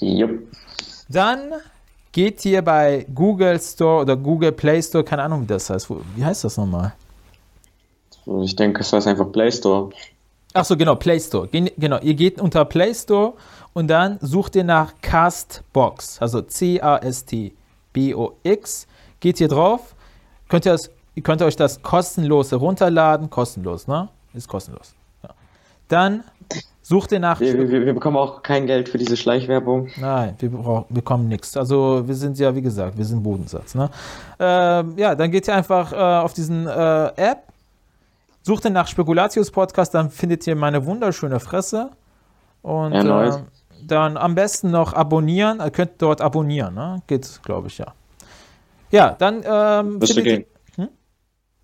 [0.00, 0.40] Jupp.
[1.08, 1.52] Dann
[2.16, 5.90] geht ihr bei Google Store oder Google Play Store, keine Ahnung, wie das heißt.
[6.14, 6.94] Wie heißt das nochmal?
[8.42, 9.90] Ich denke, es heißt einfach Play Store.
[10.54, 11.46] Ach so, genau, Play Store.
[11.46, 13.34] Gen genau, ihr geht unter Play Store
[13.74, 17.66] und dann sucht ihr nach Castbox, also C-A-S-T-B-O-X.
[19.20, 19.94] Geht hier drauf,
[20.48, 23.28] könnt ihr, das, ihr könnt euch das kostenlos herunterladen.
[23.28, 24.08] Kostenlos, ne?
[24.32, 24.94] Ist kostenlos.
[25.22, 25.34] Ja.
[25.88, 26.24] Dann
[26.82, 27.40] sucht ihr nach.
[27.40, 29.88] Wir, wir, wir bekommen auch kein Geld für diese Schleichwerbung.
[29.98, 31.56] Nein, wir brauchen, bekommen nichts.
[31.56, 33.74] Also wir sind ja, wie gesagt, wir sind Bodensatz.
[33.74, 33.90] Ne?
[34.38, 37.42] Ähm, ja, dann geht ihr einfach äh, auf diesen äh, App,
[38.42, 41.90] sucht ihr nach Spekulatius Podcast, dann findet ihr meine wunderschöne Fresse.
[42.62, 43.36] Und Ja, nice.
[43.36, 43.42] ähm,
[43.86, 45.60] dann am besten noch abonnieren.
[45.60, 47.02] Ihr könnt dort abonnieren, ne?
[47.06, 47.86] Geht, glaube ich, ja.
[48.90, 50.44] Ja, dann ähm, Müsste ihr- gehen.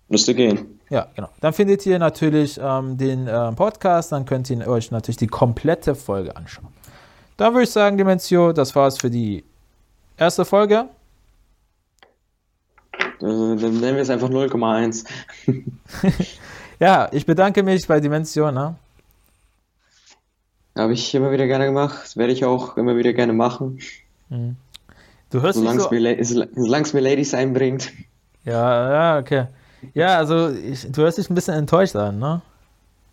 [0.09, 0.79] Müsste gehen.
[0.93, 1.29] Ja, genau.
[1.41, 5.95] Dann findet ihr natürlich ähm, den ähm, Podcast, dann könnt ihr euch natürlich die komplette
[5.95, 6.67] Folge anschauen.
[7.37, 9.43] Dann würde ich sagen, Dimensio, das war's für die
[10.17, 10.85] erste Folge.
[13.19, 15.05] Dann nennen wir es einfach 0,1.
[16.79, 18.51] Ja, ich bedanke mich bei Dimensio.
[18.51, 18.75] Ne?
[20.77, 21.97] Habe ich immer wieder gerne gemacht.
[22.03, 23.79] Das werde ich auch immer wieder gerne machen.
[24.29, 25.89] Du hörst Solange es so.
[25.91, 27.91] mir, La- solange es mir Ladies einbringt.
[28.43, 29.45] Ja, ja, okay.
[29.93, 32.41] Ja, also ich, du hörst dich ein bisschen enttäuscht an, ne?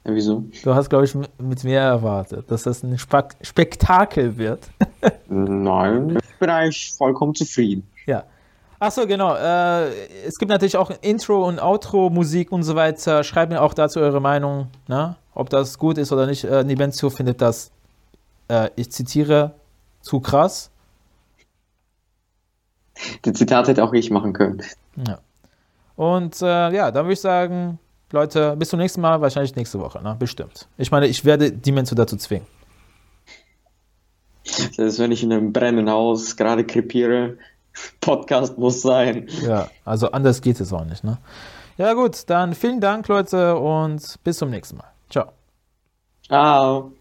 [0.05, 0.45] Ja, wieso?
[0.62, 4.68] Du hast, glaube ich, mit mir erwartet, dass das ein Spak Spektakel wird.
[5.29, 7.87] Nein, ich bin eigentlich vollkommen zufrieden.
[8.07, 8.25] Ja.
[8.79, 9.35] Achso, genau.
[9.37, 9.91] Äh,
[10.27, 13.25] es gibt natürlich auch Intro- und Outro-Musik und so weiter.
[13.25, 15.16] Schreibt mir auch dazu eure Meinung, ne?
[15.35, 16.45] ob das gut ist oder nicht.
[16.45, 17.71] Äh, Nibenzio findet das,
[18.49, 19.53] äh, ich zitiere,
[20.01, 20.71] zu krass.
[23.23, 24.62] Das Zitat hätte auch ich machen können.
[25.07, 25.18] Ja.
[26.01, 27.78] Und äh, ja, dann würde ich sagen,
[28.11, 30.16] Leute, bis zum nächsten Mal, wahrscheinlich nächste Woche, ne?
[30.18, 30.66] bestimmt.
[30.78, 32.46] Ich meine, ich werde Dimensio dazu zwingen.
[34.42, 37.36] Selbst wenn ich in einem brennenden Haus gerade krepiere,
[38.01, 39.28] Podcast muss sein.
[39.42, 41.05] Ja, also anders geht es auch nicht.
[41.05, 41.18] Ne?
[41.76, 44.90] Ja gut, dann vielen Dank, Leute, und bis zum nächsten Mal.
[45.11, 45.32] Ciao.
[46.26, 46.92] Ciao.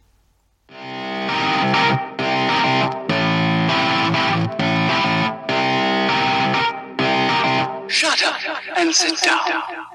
[8.80, 9.89] And sit down.